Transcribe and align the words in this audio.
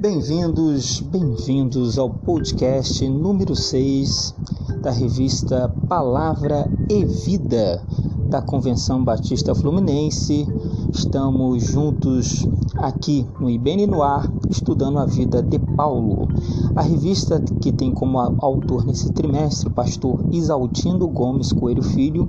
Bem-vindos, 0.00 1.00
bem-vindos 1.00 1.98
ao 1.98 2.08
podcast 2.08 3.06
número 3.06 3.54
6 3.54 4.34
da 4.80 4.90
revista 4.90 5.68
Palavra 5.90 6.66
e 6.88 7.04
Vida 7.04 7.84
da 8.30 8.40
Convenção 8.40 9.04
Batista 9.04 9.54
Fluminense. 9.54 10.48
Estamos 10.90 11.64
juntos 11.64 12.48
aqui 12.80 13.26
no 13.38 13.48
IBN 13.48 13.86
no 13.86 14.02
ar, 14.02 14.30
estudando 14.48 14.98
a 14.98 15.06
vida 15.06 15.42
de 15.42 15.58
Paulo. 15.58 16.28
A 16.74 16.82
revista 16.82 17.40
que 17.60 17.72
tem 17.72 17.92
como 17.92 18.18
autor 18.18 18.84
nesse 18.84 19.12
trimestre 19.12 19.68
o 19.68 19.72
pastor 19.72 20.24
Isaltindo 20.30 21.06
Gomes 21.06 21.52
Coelho 21.52 21.82
Filho, 21.82 22.28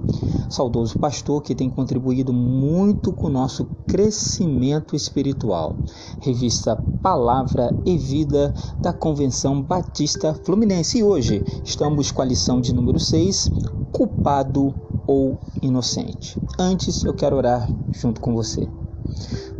saudoso 0.50 1.00
pastor 1.00 1.42
que 1.42 1.56
tem 1.56 1.70
contribuído 1.70 2.34
muito 2.34 3.12
com 3.12 3.28
o 3.28 3.32
nosso 3.32 3.66
crescimento 3.88 4.96
espiritual. 4.96 5.76
Revista 6.20 6.76
Palavra 7.02 7.74
e 7.86 7.98
Vida 7.98 8.54
da 8.80 8.94
Convenção 8.94 9.62
Batista 9.62 10.34
Fluminense. 10.34 11.00
E 11.00 11.04
hoje 11.04 11.44
estamos 11.64 12.12
com 12.12 12.22
a 12.22 12.26
lição 12.26 12.60
de 12.60 12.74
número 12.74 13.00
6, 13.00 13.50
Culpado 13.92 14.74
ou 15.08 15.38
Inocente. 15.62 16.40
Antes 16.60 17.04
eu 17.04 17.14
quero 17.14 17.38
orar 17.38 17.70
junto 17.92 18.22
com 18.22 18.34
você. 18.34 18.68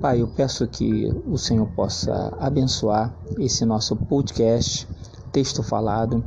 Pai, 0.02 0.20
eu 0.20 0.28
peço 0.28 0.68
que 0.68 1.14
o 1.28 1.38
Senhor 1.38 1.68
possa 1.76 2.36
abençoar 2.40 3.16
esse 3.38 3.64
nosso 3.66 3.96
podcast, 3.96 4.88
texto 5.32 5.62
falado, 5.62 6.26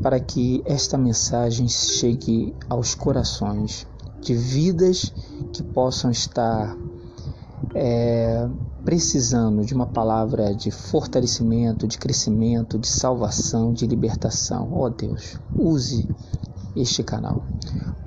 para 0.00 0.18
que 0.18 0.62
esta 0.64 0.96
mensagem 0.96 1.68
chegue 1.68 2.56
aos 2.66 2.94
corações 2.94 3.86
de 4.22 4.34
vidas 4.34 5.12
que 5.52 5.62
possam 5.62 6.10
estar 6.10 6.74
é, 7.74 8.48
precisando 8.86 9.66
de 9.66 9.74
uma 9.74 9.86
palavra 9.86 10.54
de 10.54 10.70
fortalecimento, 10.70 11.86
de 11.86 11.98
crescimento, 11.98 12.78
de 12.78 12.88
salvação, 12.88 13.70
de 13.70 13.86
libertação. 13.86 14.70
Ó 14.72 14.86
oh 14.86 14.88
Deus, 14.88 15.38
use 15.54 16.08
este 16.74 17.02
canal, 17.02 17.42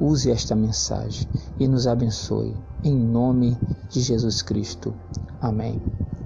use 0.01 0.31
esta 0.31 0.55
mensagem 0.55 1.27
e 1.59 1.67
nos 1.67 1.85
abençoe. 1.85 2.55
Em 2.83 2.95
nome 2.95 3.55
de 3.89 4.01
Jesus 4.01 4.41
Cristo. 4.41 4.93
Amém 5.39 5.79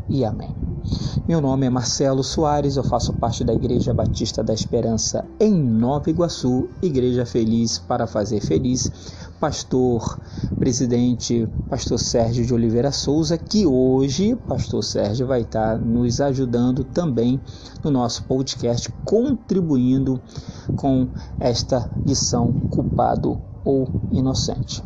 e 0.08 0.24
amém. 0.24 0.56
Meu 1.28 1.42
nome 1.42 1.66
é 1.66 1.70
Marcelo 1.70 2.24
Soares, 2.24 2.78
eu 2.78 2.84
faço 2.84 3.12
parte 3.14 3.44
da 3.44 3.54
Igreja 3.54 3.94
Batista 3.94 4.44
da 4.44 4.54
Esperança 4.54 5.26
em 5.40 5.52
Nova 5.54 6.10
Iguaçu, 6.10 6.70
Igreja 6.82 7.26
Feliz 7.26 7.80
para 7.80 8.08
fazer 8.08 8.40
feliz. 8.40 8.90
Pastor 9.40 10.20
presidente, 10.58 11.48
pastor 11.70 12.00
Sérgio 12.00 12.46
de 12.46 12.54
Oliveira 12.54 12.92
Souza, 12.92 13.38
que 13.38 13.66
hoje, 13.66 14.36
pastor 14.48 14.84
Sérgio 14.84 15.28
vai 15.28 15.42
estar 15.42 15.78
nos 15.78 16.22
ajudando 16.22 16.86
também 16.86 17.42
no 17.84 17.92
nosso 17.92 18.24
podcast, 18.24 18.90
contribuindo 19.04 20.22
com 20.78 21.10
esta 21.40 21.90
lição 22.06 22.54
culpado 22.70 23.55
ou 23.66 23.90
inocente. 24.12 24.82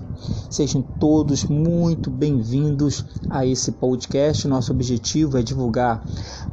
Sejam 0.49 0.81
todos 0.81 1.43
muito 1.45 2.09
bem-vindos 2.09 3.05
a 3.29 3.45
esse 3.45 3.73
podcast. 3.73 4.47
Nosso 4.47 4.71
objetivo 4.71 5.37
é 5.37 5.43
divulgar 5.43 6.03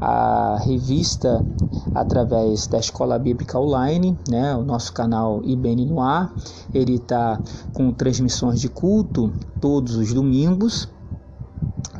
a 0.01 0.59
revista 0.61 1.45
através 1.95 2.67
da 2.67 2.79
Escola 2.79 3.19
Bíblica 3.19 3.59
Online, 3.59 4.19
né? 4.29 4.55
o 4.55 4.63
nosso 4.63 4.93
canal 4.93 5.41
IBN 5.45 5.87
no 5.87 6.01
ar. 6.01 6.35
Ele 6.75 6.97
está 6.97 7.41
com 7.73 7.93
transmissões 7.93 8.61
de 8.61 8.69
culto 8.69 9.33
todos 9.61 9.97
os 9.97 10.13
domingos 10.13 10.89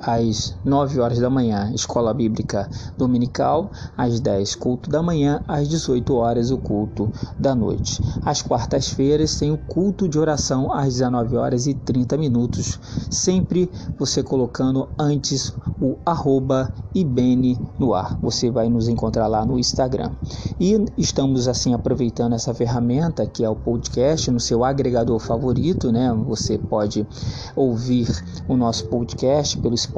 às 0.07 0.57
9 0.65 1.01
horas 1.01 1.19
da 1.19 1.29
manhã, 1.29 1.73
escola 1.75 2.15
bíblica 2.15 2.71
dominical, 2.97 3.73
às 3.97 4.21
10 4.21 4.55
culto 4.55 4.89
da 4.89 5.03
manhã, 5.03 5.43
às 5.49 5.69
18 5.69 6.15
horas 6.15 6.53
o 6.53 6.59
culto 6.59 7.11
da 7.37 7.55
noite. 7.55 8.01
Às 8.25 8.41
quartas-feiras 8.41 9.37
tem 9.37 9.51
o 9.51 9.59
culto 9.59 10.09
de 10.09 10.17
oração 10.17 10.73
às 10.73 10.95
19 10.95 11.37
horas 11.37 11.67
e 11.67 11.75
30 11.75 12.17
minutos, 12.17 12.79
sempre 13.11 13.69
você 13.99 14.23
colocando 14.23 14.89
antes 14.97 15.53
o 15.81 15.97
arroba 16.07 16.73
ibene 16.95 17.59
no 17.79 17.93
ar. 17.93 18.17
Você 18.21 18.51
vai 18.51 18.69
nos 18.69 18.89
encontrar 18.89 19.27
lá 19.27 19.45
no 19.45 19.59
Instagram. 19.59 20.13
E 20.61 20.85
estamos 20.97 21.49
assim 21.49 21.75
aproveitando 21.75 22.35
essa 22.35 22.55
ferramenta 22.55 23.27
que 23.27 23.45
é 23.45 23.51
o 23.51 23.57
podcast 23.57 24.31
no 24.31 24.41
seu 24.41 24.65
agregador 24.65 25.19
favorito, 25.19 25.91
né? 25.91 26.13
Você 26.27 26.57
pode 26.57 27.07
ouvir 27.55 28.07
o 28.49 28.57
nosso 28.57 28.87
podcast 28.87 29.59
pelo 29.59 29.77
Spotify, 29.77 29.96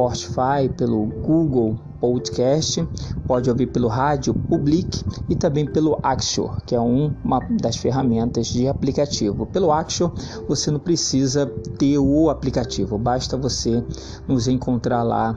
pelo 0.68 1.06
Google 1.26 1.76
Podcast, 2.00 2.86
pode 3.26 3.50
ouvir 3.50 3.66
pelo 3.66 3.88
rádio 3.88 4.32
Public 4.34 5.04
e 5.28 5.36
também 5.36 5.66
pelo 5.66 5.98
Axio, 6.02 6.50
que 6.66 6.74
é 6.74 6.80
uma 6.80 7.40
das 7.60 7.76
ferramentas 7.76 8.46
de 8.46 8.68
aplicativo. 8.68 9.46
Pelo 9.46 9.72
Axio, 9.72 10.12
você 10.48 10.70
não 10.70 10.78
precisa 10.78 11.46
ter 11.78 11.98
o 11.98 12.30
aplicativo, 12.30 12.98
basta 12.98 13.36
você 13.36 13.84
nos 14.26 14.48
encontrar 14.48 15.02
lá 15.02 15.36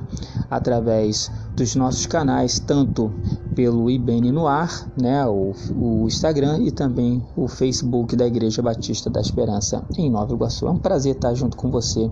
através 0.50 1.32
dos 1.56 1.76
nossos 1.76 2.06
canais, 2.06 2.60
tanto 2.60 3.12
pelo 3.56 3.90
IBN 3.90 4.32
no 4.32 4.48
ar, 4.48 4.88
né, 5.00 5.26
o, 5.28 5.54
o 5.76 6.08
Instagram 6.08 6.60
e 6.60 6.72
também 6.72 7.24
o 7.36 7.48
Facebook 7.48 8.16
da 8.16 8.26
Igreja 8.26 8.62
Batista 8.62 9.10
da 9.10 9.20
Esperança 9.20 9.84
em 9.98 10.10
Nova 10.10 10.34
Iguaçu. 10.34 10.68
É 10.68 10.72
um 10.72 10.78
prazer 10.78 11.16
estar 11.16 11.34
junto 11.34 11.58
com 11.58 11.70
você 11.70 12.10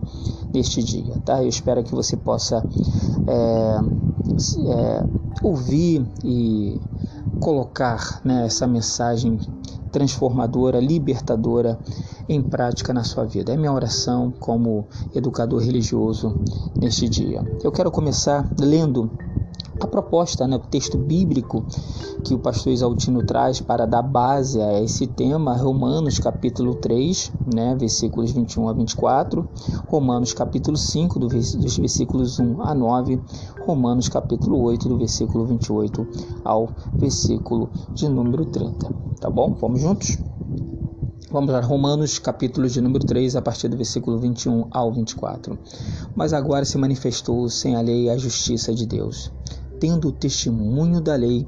neste 0.53 0.83
dia, 0.83 1.15
tá? 1.25 1.41
Eu 1.41 1.47
espero 1.47 1.83
que 1.83 1.93
você 1.93 2.17
possa 2.17 2.63
é, 3.27 3.79
é, 4.67 5.05
ouvir 5.43 6.05
e 6.23 6.79
colocar 7.39 8.21
né, 8.23 8.45
essa 8.45 8.67
mensagem 8.67 9.39
transformadora, 9.91 10.79
libertadora 10.79 11.79
em 12.27 12.41
prática 12.41 12.93
na 12.93 13.03
sua 13.03 13.25
vida. 13.25 13.53
É 13.53 13.57
minha 13.57 13.73
oração 13.73 14.31
como 14.39 14.87
educador 15.15 15.61
religioso 15.61 16.37
neste 16.79 17.09
dia. 17.09 17.43
Eu 17.63 17.71
quero 17.71 17.91
começar 17.91 18.53
lendo 18.59 19.09
a 19.79 19.87
proposta, 19.87 20.47
né, 20.47 20.57
o 20.57 20.59
texto 20.59 20.97
bíblico 20.97 21.65
que 22.23 22.33
o 22.33 22.39
pastor 22.39 22.73
Exaltino 22.73 23.23
traz 23.23 23.61
para 23.61 23.85
dar 23.85 24.01
base 24.01 24.61
a 24.61 24.81
esse 24.81 25.07
tema, 25.07 25.55
Romanos 25.55 26.19
capítulo 26.19 26.75
3, 26.75 27.31
né, 27.53 27.75
versículos 27.75 28.31
21 28.31 28.67
a 28.67 28.73
24, 28.73 29.47
Romanos 29.87 30.33
capítulo 30.33 30.75
5, 30.75 31.19
do, 31.19 31.27
dos 31.27 31.77
versículos 31.77 32.39
1 32.39 32.61
a 32.61 32.75
9, 32.75 33.21
Romanos 33.65 34.09
capítulo 34.09 34.61
8, 34.61 34.89
do 34.89 34.97
versículo 34.97 35.45
28 35.45 36.07
ao 36.43 36.69
versículo 36.93 37.69
de 37.93 38.09
número 38.09 38.45
30. 38.45 38.93
Tá 39.21 39.29
bom? 39.29 39.55
Vamos 39.59 39.81
juntos? 39.81 40.17
Vamos 41.31 41.51
lá, 41.51 41.61
Romanos, 41.61 42.17
capítulo 42.17 42.67
de 42.67 42.81
número 42.81 43.05
3, 43.05 43.35
a 43.35 43.41
partir 43.41 43.67
do 43.67 43.77
versículo 43.77 44.17
21 44.17 44.65
ao 44.71 44.91
24. 44.91 45.57
Mas 46.15 46.33
agora 46.33 46.65
se 46.65 46.75
manifestou 46.77 47.47
sem 47.49 47.75
a 47.75 47.81
lei 47.81 48.09
a 48.09 48.17
justiça 48.17 48.73
de 48.73 48.87
Deus 48.87 49.31
tendo 49.79 50.09
o 50.09 50.11
testemunho 50.11 51.01
da 51.01 51.15
lei 51.15 51.47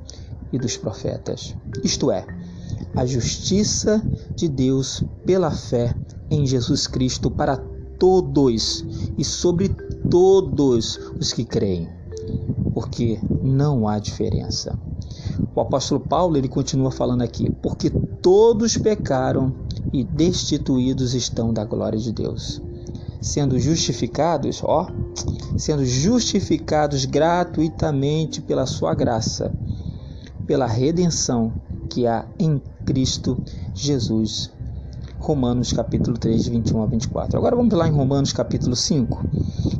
e 0.52 0.58
dos 0.58 0.78
profetas. 0.78 1.56
Isto 1.84 2.12
é, 2.12 2.25
a 2.96 3.06
justiça 3.06 4.02
de 4.36 4.47
Deus 4.47 5.03
pela 5.25 5.52
fé 5.52 5.96
em 6.30 6.46
Jesus 6.46 6.88
Cristo 6.88 7.30
para 7.30 7.58
todos 8.00 8.86
e 9.18 9.24
sobre 9.24 9.70
todos 10.09 11.00
os 11.20 11.31
que 11.34 11.46
creem, 11.46 11.88
porque 12.74 13.20
não 13.44 13.88
há 13.88 14.00
diferença. 14.00 14.78
O 15.56 15.62
apóstolo 15.62 16.00
Paulo 16.00 16.38
ele 16.38 16.47
continua 16.47 16.91
falando 16.91 17.22
aqui, 17.22 17.52
porque 17.62 17.90
todos 17.90 18.78
pecaram 18.78 19.53
e 19.94 20.03
destituídos 20.03 21.14
estão 21.14 21.53
da 21.53 21.66
glória 21.66 22.00
de 22.00 22.12
Deus 22.12 22.62
sendo 23.22 23.59
justificados, 23.59 24.61
ó, 24.64 24.88
sendo 25.58 25.85
justificados 25.85 27.05
gratuitamente 27.05 28.41
pela 28.41 28.66
sua 28.66 28.93
graça, 28.93 29.52
pela 30.46 30.66
redenção 30.66 31.53
que 31.90 32.08
há 32.08 32.25
em 32.40 32.61
Cristo 32.85 33.37
Jesus. 33.73 34.52
Romanos 35.19 35.72
capítulo 35.72 36.17
3, 36.17 36.47
21 36.47 36.81
a 36.81 36.85
24. 36.87 37.37
Agora 37.37 37.55
vamos 37.55 37.72
lá 37.75 37.87
em 37.87 37.91
Romanos 37.91 38.34
capítulo 38.34 38.75
5. 38.75 39.23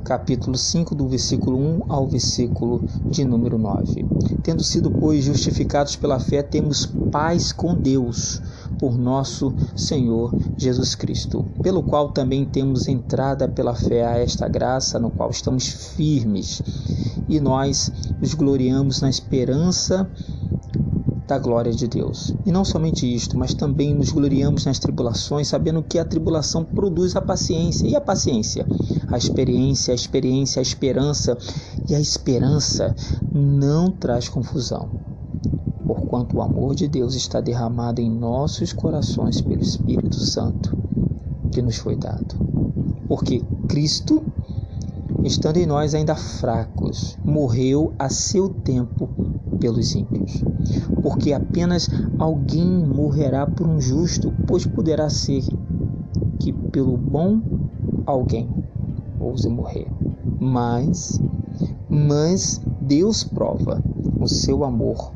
Capítulo 0.04 0.56
5, 0.56 0.94
do 0.94 1.07
versículo 1.07 1.57
1 1.57 1.81
ao 1.89 2.07
versículo 2.07 2.84
de 3.06 3.25
número 3.25 3.57
9. 3.57 4.06
Tendo 4.44 4.63
sido, 4.63 4.92
pois, 4.92 5.24
justificados 5.24 5.95
pela 5.95 6.19
fé, 6.19 6.44
temos 6.44 6.86
paz 6.86 7.51
com 7.51 7.74
Deus 7.74 8.39
por 8.81 8.98
nosso 8.98 9.54
Senhor 9.75 10.36
Jesus 10.57 10.95
Cristo, 10.95 11.45
pelo 11.62 11.83
qual 11.83 12.10
também 12.10 12.44
temos 12.44 12.88
entrada 12.88 13.48
pela 13.48 13.75
fé 13.75 14.04
a 14.04 14.18
esta 14.18 14.48
graça, 14.48 14.98
no 14.98 15.12
qual 15.12 15.30
estamos 15.30 15.68
firmes, 15.68 16.63
e 17.30 17.39
nós 17.39 17.92
nos 18.19 18.33
gloriamos 18.33 19.00
na 19.00 19.10
esperança 19.10 20.10
da 21.28 21.38
glória 21.38 21.72
de 21.72 21.88
Deus. 21.88 22.33
E 22.44 22.51
não 22.51 22.66
somente 22.66 23.06
isto, 23.06 23.38
mas 23.38 23.54
também 23.54 23.94
nos 23.94 24.12
gloriamos 24.12 24.66
nas 24.66 24.80
tribulações, 24.80 25.48
sabendo 25.48 25.84
que 25.84 26.00
a 26.00 26.04
tribulação 26.04 26.66
produz 26.66 27.16
a 27.16 27.22
paciência. 27.22 27.88
E 27.88 27.95
a 27.95 28.01
paciência? 28.01 28.66
A 29.07 29.18
experiência, 29.18 29.94
a 29.94 29.95
experiência, 29.95 30.60
a 30.60 30.63
esperança. 30.63 31.38
E 31.88 31.95
a 31.95 32.01
esperança 32.01 32.94
não 33.31 33.92
traz 33.92 34.27
confusão. 34.27 35.11
Porquanto 35.86 36.38
o 36.38 36.42
amor 36.42 36.76
de 36.76 36.88
Deus 36.88 37.16
está 37.16 37.42
derramado 37.42 38.02
em 38.02 38.10
nossos 38.10 38.74
corações 38.74 39.42
pelo 39.42 39.62
Espírito 39.62 40.20
Santo 40.20 40.78
que 41.52 41.62
nos 41.62 41.78
foi 41.78 41.96
dado. 41.96 42.36
Porque 43.08 43.44
Cristo 43.68 44.24
estando 45.24 45.58
em 45.58 45.66
nós 45.66 45.94
ainda 45.94 46.16
fracos, 46.16 47.18
morreu 47.24 47.94
a 48.00 48.10
seu 48.10 48.50
tempo 48.50 49.10
pelos 49.60 49.94
ímpios. 49.94 50.44
Porque 51.02 51.34
apenas 51.34 51.88
alguém 52.18 52.68
morrerá 52.68 53.46
por 53.46 53.68
um 53.68 53.80
justo, 53.80 54.34
pois 54.48 54.66
poderá 54.66 55.10
ser 55.10 55.44
que 56.40 56.52
pelo 56.52 56.98
bom 56.98 57.42
alguém 58.06 58.50
ouse 59.20 59.48
morrer. 59.50 59.88
Mas, 60.40 61.22
mas 61.88 62.60
Deus 62.82 63.24
prova 63.24 63.84
o 64.20 64.28
seu 64.28 64.64
amor 64.64 65.12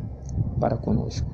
para 0.59 0.77
conosco, 0.77 1.27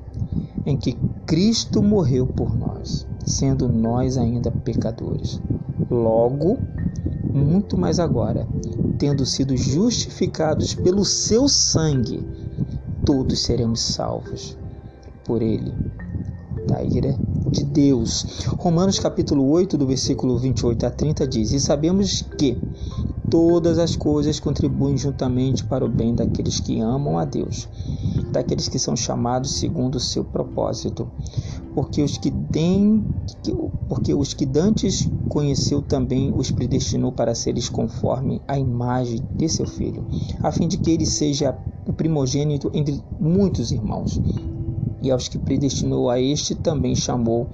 em 0.64 0.76
que 0.76 0.92
Cristo 1.26 1.82
morreu 1.82 2.26
por 2.26 2.56
nós, 2.56 3.06
sendo 3.24 3.68
nós 3.68 4.16
ainda 4.16 4.50
pecadores. 4.50 5.40
Logo, 5.90 6.58
muito 7.32 7.78
mais 7.78 7.98
agora, 7.98 8.46
tendo 8.98 9.24
sido 9.24 9.56
justificados 9.56 10.74
pelo 10.74 11.04
seu 11.04 11.48
sangue, 11.48 12.26
todos 13.04 13.42
seremos 13.42 13.80
salvos 13.80 14.56
por 15.24 15.42
ele 15.42 15.72
da 16.66 16.82
ira 16.82 17.16
de 17.50 17.64
Deus. 17.64 18.44
Romanos 18.58 18.98
capítulo 18.98 19.48
8, 19.50 19.76
do 19.76 19.86
versículo 19.86 20.38
28 20.38 20.86
a 20.86 20.90
30 20.90 21.26
diz: 21.26 21.52
E 21.52 21.60
sabemos 21.60 22.22
que 22.22 22.56
todas 23.32 23.78
as 23.78 23.96
coisas 23.96 24.38
contribuem 24.38 24.94
juntamente 24.94 25.64
para 25.64 25.82
o 25.82 25.88
bem 25.88 26.14
daqueles 26.14 26.60
que 26.60 26.78
amam 26.80 27.18
a 27.18 27.24
Deus, 27.24 27.66
daqueles 28.30 28.68
que 28.68 28.78
são 28.78 28.94
chamados 28.94 29.52
segundo 29.52 29.94
o 29.94 30.00
seu 30.00 30.22
propósito 30.22 31.10
porque 31.74 32.02
os 32.02 32.18
que 32.18 32.30
têm, 32.30 33.02
porque 33.88 34.12
os 34.12 34.34
que 34.34 34.44
dantes 34.44 35.08
conheceu 35.30 35.80
também 35.80 36.30
os 36.36 36.50
predestinou 36.50 37.10
para 37.10 37.34
seres 37.34 37.70
conforme 37.70 38.42
a 38.46 38.58
imagem 38.58 39.22
de 39.34 39.48
seu 39.48 39.66
filho, 39.66 40.04
a 40.42 40.52
fim 40.52 40.68
de 40.68 40.76
que 40.76 40.90
ele 40.90 41.06
seja 41.06 41.56
o 41.86 41.92
primogênito 41.94 42.70
entre 42.74 43.02
muitos 43.18 43.72
irmãos. 43.72 44.20
E 45.00 45.10
aos 45.10 45.28
que 45.28 45.38
predestinou 45.38 46.10
a 46.10 46.20
este 46.20 46.54
também 46.54 46.94
chamou, 46.94 47.48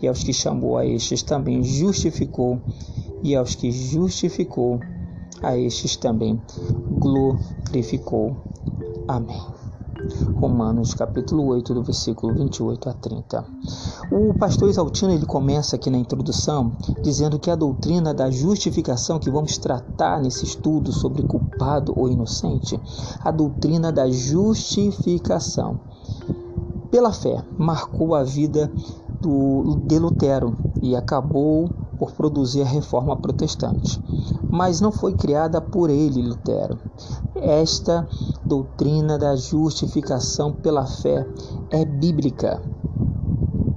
e 0.00 0.08
aos 0.08 0.24
que 0.24 0.32
chamou 0.32 0.78
a 0.78 0.86
estes 0.86 1.22
também 1.22 1.62
justificou, 1.62 2.58
e 3.22 3.36
aos 3.36 3.54
que 3.54 3.70
justificou 3.70 4.80
a 5.42 5.56
estes 5.56 5.96
também 5.96 6.40
glorificou. 6.98 8.36
Amém. 9.08 9.40
Romanos 10.34 10.94
capítulo 10.94 11.46
8, 11.46 11.74
do 11.74 11.82
versículo 11.82 12.32
28 12.34 12.88
a 12.88 12.92
30. 12.94 13.44
O 14.10 14.32
pastor 14.34 14.68
Exaltino 14.68 15.12
ele 15.12 15.26
começa 15.26 15.76
aqui 15.76 15.90
na 15.90 15.98
introdução 15.98 16.72
dizendo 17.02 17.38
que 17.38 17.50
a 17.50 17.54
doutrina 17.54 18.14
da 18.14 18.30
justificação 18.30 19.18
que 19.18 19.30
vamos 19.30 19.58
tratar 19.58 20.20
nesse 20.20 20.44
estudo 20.44 20.92
sobre 20.92 21.22
culpado 21.22 21.92
ou 21.94 22.08
inocente, 22.08 22.80
a 23.22 23.30
doutrina 23.30 23.92
da 23.92 24.08
justificação 24.08 25.78
pela 26.90 27.12
fé 27.12 27.44
marcou 27.58 28.14
a 28.14 28.24
vida 28.24 28.72
do, 29.20 29.80
de 29.84 29.98
Lutero 29.98 30.56
e 30.82 30.96
acabou 30.96 31.70
por 32.00 32.12
produzir 32.12 32.62
a 32.62 32.66
reforma 32.66 33.14
protestante. 33.14 34.02
Mas 34.50 34.80
não 34.80 34.90
foi 34.90 35.12
criada 35.12 35.60
por 35.60 35.90
ele, 35.90 36.26
Lutero. 36.26 36.78
Esta 37.34 38.08
doutrina 38.42 39.18
da 39.18 39.36
justificação 39.36 40.50
pela 40.50 40.86
fé 40.86 41.28
é 41.68 41.84
bíblica 41.84 42.62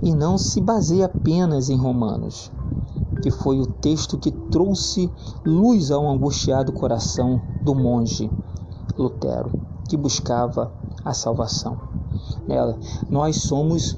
e 0.01 0.15
não 0.15 0.37
se 0.37 0.61
baseia 0.61 1.07
apenas 1.07 1.69
em 1.69 1.75
Romanos, 1.75 2.49
que 3.21 3.29
foi 3.29 3.59
o 3.59 3.67
texto 3.67 4.17
que 4.17 4.31
trouxe 4.31 5.11
luz 5.45 5.91
ao 5.91 6.09
angustiado 6.09 6.71
coração 6.71 7.41
do 7.61 7.75
monge 7.75 8.31
Lutero, 8.97 9.51
que 9.89 9.97
buscava 9.97 10.71
a 11.03 11.13
salvação. 11.13 11.77
Nós 13.09 13.41
somos 13.41 13.97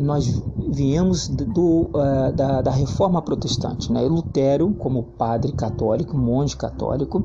nós 0.00 0.42
viemos 0.72 1.28
do, 1.28 1.90
uh, 1.94 2.32
da, 2.34 2.62
da, 2.62 2.70
reforma 2.70 3.20
protestante. 3.20 3.92
Né? 3.92 4.00
Lutero, 4.02 4.72
como 4.74 5.02
padre 5.02 5.52
católico, 5.52 6.16
monge 6.16 6.56
católico, 6.56 7.24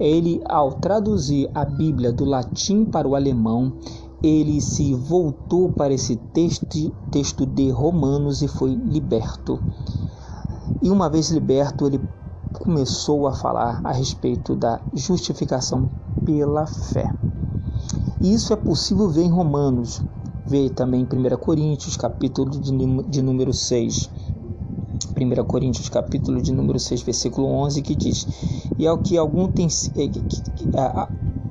ele, 0.00 0.40
ao 0.46 0.72
traduzir 0.72 1.50
a 1.54 1.64
Bíblia 1.64 2.12
do 2.12 2.24
latim 2.24 2.84
para 2.84 3.06
o 3.06 3.14
alemão, 3.14 3.74
ele 4.22 4.60
se 4.60 4.94
voltou 4.94 5.70
para 5.70 5.92
esse 5.92 6.16
texto, 6.16 6.90
texto 7.10 7.44
de 7.44 7.70
Romanos 7.70 8.42
e 8.42 8.48
foi 8.48 8.74
liberto. 8.74 9.60
E 10.82 10.90
uma 10.90 11.10
vez 11.10 11.30
liberto, 11.30 11.86
ele 11.86 12.00
começou 12.54 13.26
a 13.26 13.32
falar 13.32 13.80
a 13.84 13.92
respeito 13.92 14.56
da 14.56 14.80
justificação 14.94 15.90
pela 16.24 16.66
fé. 16.66 17.12
Isso 18.20 18.52
é 18.52 18.56
possível 18.56 19.08
ver 19.10 19.24
em 19.24 19.30
Romanos, 19.30 20.02
Vê 20.48 20.70
também 20.70 21.02
1 21.04 21.36
Coríntios, 21.38 21.96
capítulo 21.96 22.48
de 22.50 23.20
número 23.20 23.52
6. 23.52 24.08
1 25.20 25.44
Coríntios, 25.44 25.88
capítulo 25.88 26.40
de 26.40 26.52
número 26.52 26.78
6, 26.78 27.02
versículo 27.02 27.48
11, 27.48 27.82
que 27.82 27.96
diz: 27.96 28.28
E 28.78 28.86
ao 28.86 28.96
que 28.98 29.18
algum 29.18 29.48
tem 29.48 29.66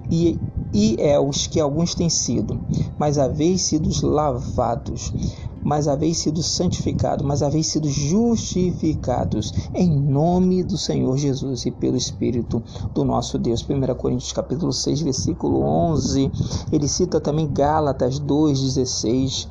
e, 0.10 0.40
e 0.74 0.96
é 0.98 1.20
os 1.20 1.46
que 1.46 1.60
alguns 1.60 1.94
têm 1.94 2.10
sido, 2.10 2.62
mas 2.98 3.18
haveis 3.18 3.64
sido 3.64 3.90
lavados, 4.02 5.12
mas 5.66 5.88
haveis 5.88 6.20
sido 6.20 6.44
santificados, 6.44 7.26
mas 7.26 7.42
haveis 7.42 7.66
sido 7.66 7.90
justificados 7.90 9.52
em 9.74 10.00
nome 10.00 10.64
do 10.64 10.78
Senhor 10.78 11.18
Jesus 11.18 11.66
e 11.66 11.72
pelo 11.72 11.98
Espírito 11.98 12.64
do 12.94 13.04
nosso 13.04 13.40
Deus. 13.40 13.66
1 13.68 13.96
Coríntios 13.96 14.32
capítulo 14.32 14.72
6, 14.72 15.02
versículo 15.02 15.62
11. 15.62 16.32
Ele 16.72 16.88
cita 16.88 17.20
também 17.20 17.52
Gálatas 17.52 18.20
2:16 18.20 19.48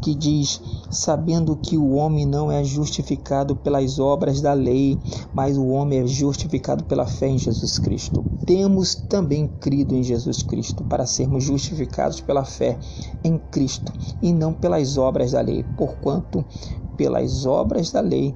que 0.00 0.14
diz: 0.14 0.60
Sabendo 0.90 1.56
que 1.56 1.76
o 1.76 1.92
homem 1.92 2.26
não 2.26 2.50
é 2.50 2.62
justificado 2.62 3.56
pelas 3.56 3.98
obras 3.98 4.40
da 4.40 4.52
lei, 4.52 4.98
mas 5.32 5.56
o 5.56 5.66
homem 5.68 6.00
é 6.00 6.06
justificado 6.06 6.84
pela 6.84 7.06
fé 7.06 7.28
em 7.28 7.38
Jesus 7.38 7.78
Cristo. 7.78 8.24
Temos 8.46 8.94
também 8.94 9.48
crido 9.60 9.94
em 9.94 10.02
Jesus 10.02 10.42
Cristo 10.42 10.84
para 10.84 11.06
sermos 11.06 11.44
justificados 11.44 12.20
pela 12.20 12.44
fé 12.44 12.78
em 13.22 13.38
Cristo 13.38 13.92
e 14.22 14.32
não 14.32 14.52
pelas 14.52 14.98
obras 14.98 15.32
da 15.32 15.40
lei, 15.40 15.64
porquanto 15.76 16.44
pelas 16.96 17.46
obras 17.46 17.90
da 17.90 18.00
lei 18.00 18.34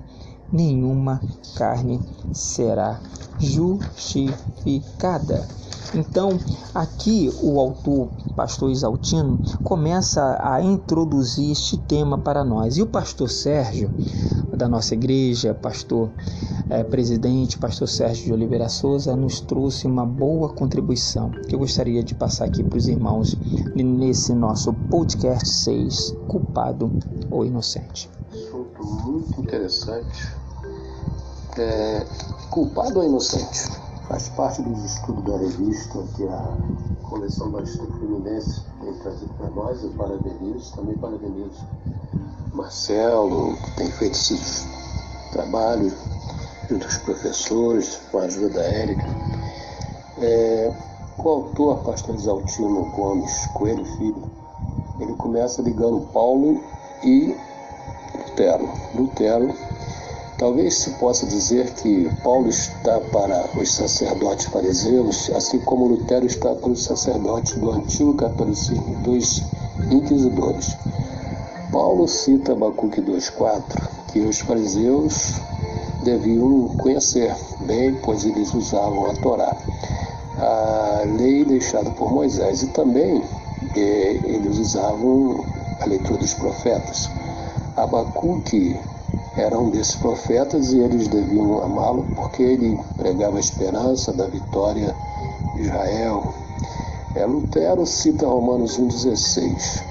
nenhuma 0.52 1.20
carne 1.54 2.00
será 2.32 3.00
justificada. 3.38 5.46
Então, 5.94 6.38
aqui 6.74 7.30
o 7.42 7.58
autor, 7.58 8.08
pastor 8.36 8.70
Isaltino, 8.70 9.40
começa 9.62 10.38
a 10.42 10.62
introduzir 10.62 11.50
este 11.50 11.78
tema 11.78 12.18
para 12.18 12.44
nós. 12.44 12.76
E 12.76 12.82
o 12.82 12.86
pastor 12.86 13.30
Sérgio, 13.30 13.90
da 14.54 14.68
nossa 14.68 14.94
igreja, 14.94 15.54
pastor 15.54 16.10
é, 16.68 16.84
presidente, 16.84 17.58
pastor 17.58 17.88
Sérgio 17.88 18.26
de 18.26 18.32
Oliveira 18.32 18.68
Souza, 18.68 19.16
nos 19.16 19.40
trouxe 19.40 19.86
uma 19.86 20.04
boa 20.04 20.50
contribuição 20.50 21.30
que 21.30 21.54
eu 21.54 21.58
gostaria 21.58 22.02
de 22.02 22.14
passar 22.14 22.44
aqui 22.44 22.62
para 22.62 22.76
os 22.76 22.86
irmãos 22.86 23.36
nesse 23.74 24.34
nosso 24.34 24.72
podcast 24.72 25.48
6, 25.48 26.14
Culpado 26.26 26.90
ou 27.30 27.44
Inocente. 27.44 28.10
Assunto 28.30 28.84
muito 28.84 29.40
interessante. 29.40 30.36
É, 31.56 32.06
culpado 32.50 33.00
ou 33.00 33.04
inocente? 33.04 33.87
Faz 34.08 34.28
parte 34.30 34.62
dos 34.62 34.84
estudos 34.84 35.24
da 35.24 35.36
revista 35.36 36.02
que 36.16 36.26
a 36.26 36.56
Coleção 37.02 37.50
Batista 37.50 37.84
Fluminense 37.84 38.62
tem 38.80 38.94
trazido 38.94 39.32
para 39.34 39.50
nós. 39.50 39.82
Eu 39.82 39.90
parabenizo, 39.90 40.74
também 40.74 40.96
parabenizo 40.96 41.66
Marcelo, 42.54 43.54
que 43.56 43.70
tem 43.76 43.90
feito 43.92 44.14
esses 44.14 44.66
trabalhos 45.30 45.92
junto 46.68 46.84
aos 46.84 46.96
professores, 46.98 48.00
com 48.10 48.18
a 48.18 48.22
ajuda 48.22 48.48
da 48.48 48.62
Érica. 48.62 49.04
É, 50.20 50.72
o 51.18 51.28
autor, 51.28 51.78
pastor 51.84 52.14
Exaltino 52.14 52.90
Gomes 52.92 53.46
Coelho 53.48 53.84
Filho, 53.84 54.30
ele 54.98 55.14
começa 55.14 55.60
ligando 55.60 56.00
Paulo 56.12 56.62
e 57.04 57.36
Lutero. 58.14 58.68
Lutero 58.94 59.67
Talvez 60.38 60.78
se 60.78 60.90
possa 60.90 61.26
dizer 61.26 61.68
que 61.74 62.08
Paulo 62.22 62.48
está 62.48 63.00
para 63.12 63.50
os 63.60 63.74
sacerdotes 63.74 64.46
fariseus, 64.46 65.28
assim 65.30 65.58
como 65.58 65.88
Lutero 65.88 66.26
está 66.26 66.54
para 66.54 66.70
os 66.70 66.84
sacerdotes 66.84 67.54
do 67.54 67.72
antigo 67.72 68.14
catolicismo, 68.14 68.94
dos 69.02 69.42
inquisidores. 69.90 70.76
Paulo 71.72 72.06
cita 72.06 72.52
Abacuque 72.52 73.02
2,4 73.02 73.62
que 74.12 74.20
os 74.20 74.38
fariseus 74.38 75.34
deviam 76.04 76.68
conhecer 76.76 77.34
bem, 77.66 77.96
pois 77.96 78.24
eles 78.24 78.54
usavam 78.54 79.10
a 79.10 79.14
Torá, 79.14 79.56
a 80.38 81.02
lei 81.18 81.44
deixada 81.44 81.90
por 81.90 82.12
Moisés, 82.12 82.62
e 82.62 82.68
também 82.68 83.24
eh, 83.76 84.20
eles 84.22 84.56
usavam 84.56 85.44
a 85.80 85.84
leitura 85.84 86.18
dos 86.18 86.34
profetas. 86.34 87.10
Abacuque 87.76 88.78
era 89.38 89.58
um 89.58 89.70
desses 89.70 89.94
profetas 89.94 90.72
e 90.72 90.78
eles 90.78 91.06
deviam 91.06 91.62
amá-lo 91.62 92.04
porque 92.16 92.42
ele 92.42 92.78
pregava 92.96 93.36
a 93.36 93.40
esperança 93.40 94.12
da 94.12 94.26
vitória 94.26 94.94
de 95.54 95.62
Israel. 95.62 96.34
É, 97.14 97.24
Lutero 97.24 97.86
cita 97.86 98.26
Romanos 98.26 98.78
1,16. 98.78 99.82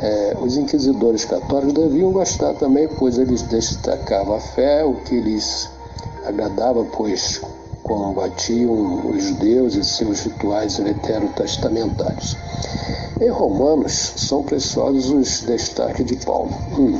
É, 0.00 0.36
os 0.40 0.56
inquisidores 0.56 1.26
católicos 1.26 1.74
deviam 1.74 2.10
gostar 2.10 2.54
também, 2.54 2.88
pois 2.98 3.18
eles 3.18 3.42
destacavam 3.42 4.36
a 4.36 4.40
fé, 4.40 4.82
o 4.82 4.94
que 4.94 5.20
lhes 5.20 5.68
agradava, 6.24 6.82
pois 6.84 7.40
combatiam 7.82 9.10
os 9.10 9.22
judeus 9.24 9.74
e 9.74 9.84
seus 9.84 10.20
rituais 10.20 10.78
veterotestamentários. 10.78 12.36
Em 13.20 13.28
Romanos, 13.28 14.14
são 14.16 14.42
preciosos 14.42 15.10
os 15.10 15.40
destaques 15.40 16.06
de 16.06 16.16
Paulo. 16.24 16.50
Um, 16.78 16.98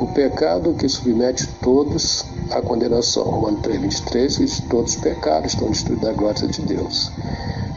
o 0.00 0.06
pecado 0.08 0.74
que 0.74 0.88
submete 0.88 1.46
todos 1.60 2.24
à 2.50 2.60
condenação. 2.60 3.24
Romanos 3.24 3.60
3,23 3.62 4.38
diz 4.38 4.60
todos 4.68 4.94
os 4.94 5.00
pecados 5.00 5.52
estão 5.52 5.68
destruídos 5.70 6.08
da 6.08 6.12
glória 6.12 6.46
de 6.48 6.62
Deus. 6.62 7.10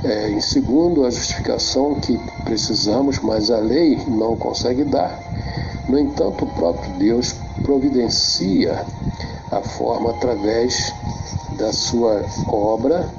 É, 0.04 0.30
em 0.30 0.42
segundo, 0.42 1.06
a 1.06 1.10
justificação 1.10 1.96
que 1.96 2.18
precisamos, 2.44 3.20
mas 3.20 3.50
a 3.50 3.58
lei 3.58 3.98
não 4.08 4.36
consegue 4.36 4.84
dar. 4.84 5.20
No 5.90 6.00
entanto, 6.00 6.46
o 6.46 6.48
próprio 6.48 6.92
Deus 6.94 7.36
providencia 7.64 8.86
a 9.52 9.62
forma 9.62 10.12
através 10.12 10.94
da 11.58 11.72
sua 11.72 12.24
obra 12.48 13.10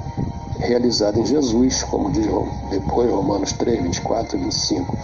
realizada 0.59 1.19
em 1.19 1.25
Jesus, 1.25 1.83
como 1.83 2.11
diz 2.11 2.25
depois 2.69 3.09
Romanos 3.09 3.51
3, 3.53 3.83
24 3.83 4.37
e 4.37 4.43
25. 4.43 4.97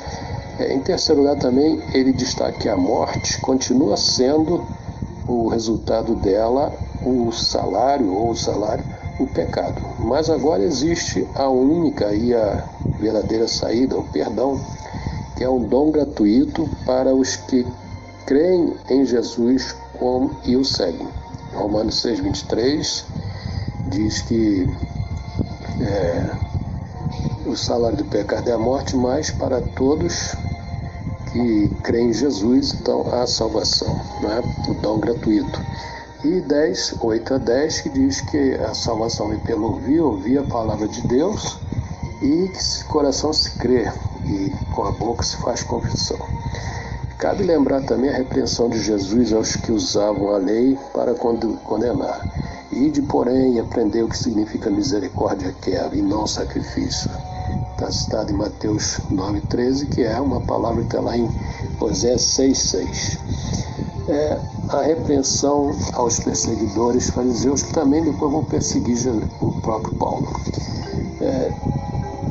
É, 0.60 0.74
em 0.74 0.80
terceiro 0.82 1.22
lugar, 1.22 1.38
também 1.38 1.82
ele 1.94 2.14
destaca 2.14 2.58
que 2.60 2.70
a 2.70 2.78
morte 2.78 3.40
continua 3.42 3.98
sendo 3.98 4.64
o 5.28 5.48
resultado 5.48 6.16
dela, 6.16 6.72
o 7.06 7.32
salário 7.32 8.14
ou 8.14 8.32
o 8.32 8.36
salário, 8.36 8.84
o 9.20 9.28
pecado. 9.28 9.82
Mas 10.00 10.30
agora 10.30 10.64
existe 10.64 11.28
a 11.36 11.50
única 11.50 12.14
e 12.14 12.34
a 12.34 12.68
verdadeira 13.00 13.48
saída, 13.48 13.98
o 13.98 14.04
perdão, 14.04 14.60
que 15.36 15.44
é 15.44 15.50
um 15.50 15.64
dom 15.64 15.92
gratuito 15.92 16.70
para 16.86 17.14
os 17.16 17.36
que 17.36 17.66
creem 18.26 18.76
em 18.90 19.06
Jesus 19.06 19.76
e 20.46 20.56
o 20.56 20.66
seguem. 20.66 21.08
Romanos 21.54 22.02
6, 22.02 22.20
23 22.20 23.06
diz 23.88 24.22
que 24.24 24.68
é, 25.82 26.36
o 27.46 27.56
salário 27.56 27.98
do 27.98 28.06
pecado 28.06 28.50
é 28.50 28.54
a 28.54 28.58
morte, 28.58 28.96
mas 28.96 29.32
para 29.32 29.62
todos 29.62 30.36
que 31.34 31.68
creem 31.82 32.10
em 32.10 32.14
Jesus, 32.14 32.76
então 32.80 33.04
há 33.12 33.26
salvação, 33.26 33.94
né? 34.22 34.42
o 34.70 34.74
dom 34.76 35.00
gratuito. 35.00 35.60
E 36.24 36.40
10, 36.40 36.96
8 37.02 37.34
a 37.34 37.38
10, 37.40 37.82
que 37.82 37.90
diz 37.90 38.22
que 38.22 38.54
a 38.54 38.74
salvação 38.74 39.28
vem 39.30 39.40
pelo 39.40 39.74
ouvir, 39.74 40.00
ouvir 40.00 40.38
a 40.38 40.44
palavra 40.44 40.88
de 40.88 41.02
Deus 41.08 41.58
e 42.22 42.48
que 42.48 42.64
se 42.64 42.86
coração 42.86 43.34
se 43.34 43.58
crê 43.58 43.92
e 44.26 44.50
com 44.74 44.86
a 44.86 44.92
boca 44.92 45.24
se 45.24 45.36
faz 45.38 45.64
confissão. 45.64 46.20
Cabe 47.18 47.44
lembrar 47.44 47.82
também 47.82 48.10
a 48.10 48.18
repreensão 48.18 48.70
de 48.70 48.80
Jesus 48.80 49.34
aos 49.34 49.56
que 49.56 49.72
usavam 49.72 50.34
a 50.34 50.38
lei 50.38 50.78
para 50.94 51.14
condenar. 51.16 52.22
Ide, 52.72 53.02
porém, 53.02 53.60
aprender 53.60 54.04
o 54.04 54.10
que 54.10 54.18
significa 54.18 54.70
misericórdia 54.70 55.54
quero 55.62 55.96
e 55.96 56.02
não 56.02 56.26
sacrifício 56.26 57.10
está 57.84 57.92
citado 57.92 58.32
em 58.32 58.36
Mateus 58.36 59.00
9,13, 59.12 59.90
que 59.90 60.04
é 60.04 60.20
uma 60.20 60.40
palavra 60.42 60.82
que 60.82 60.88
está 60.88 61.02
lá 61.02 61.18
em 61.18 61.30
Osés 61.80 62.22
6,6. 62.22 63.20
É 64.08 64.40
a 64.70 64.82
repreensão 64.82 65.76
aos 65.94 66.20
perseguidores 66.20 67.10
fariseus, 67.10 67.64
que 67.64 67.74
também 67.74 68.04
depois 68.04 68.32
vão 68.32 68.44
perseguir 68.44 68.98
o 69.42 69.52
próprio 69.62 69.96
Paulo. 69.96 70.28
É, 71.22 71.54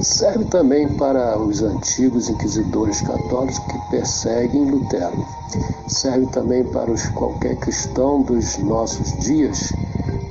serve 0.00 0.44
também 0.46 0.88
para 0.88 1.38
os 1.38 1.62
antigos 1.62 2.28
inquisidores 2.28 3.00
católicos 3.00 3.58
que 3.58 3.90
perseguem 3.90 4.70
Lutero. 4.70 5.26
Serve 5.86 6.26
também 6.26 6.64
para 6.64 6.90
os 6.90 7.06
qualquer 7.08 7.56
cristão 7.56 8.22
dos 8.22 8.58
nossos 8.58 9.12
dias 9.18 9.72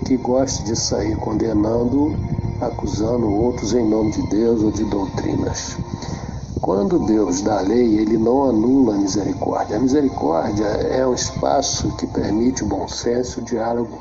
que 0.05 0.17
goste 0.17 0.63
de 0.63 0.75
sair 0.75 1.15
condenando 1.17 2.15
acusando 2.61 3.27
outros 3.27 3.73
em 3.73 3.87
nome 3.87 4.11
de 4.11 4.21
Deus 4.27 4.61
ou 4.61 4.71
de 4.71 4.83
doutrinas. 4.83 5.75
Quando 6.61 6.99
Deus 6.99 7.41
dá 7.41 7.57
a 7.57 7.61
lei, 7.61 7.97
ele 7.97 8.17
não 8.17 8.47
anula 8.47 8.93
a 8.93 8.97
misericórdia. 8.97 9.77
A 9.77 9.79
misericórdia 9.79 10.65
é 10.65 11.05
um 11.05 11.13
espaço 11.13 11.89
que 11.97 12.05
permite 12.05 12.63
o 12.63 12.67
bom 12.67 12.87
senso 12.87 13.41
o 13.41 13.43
diálogo 13.43 13.97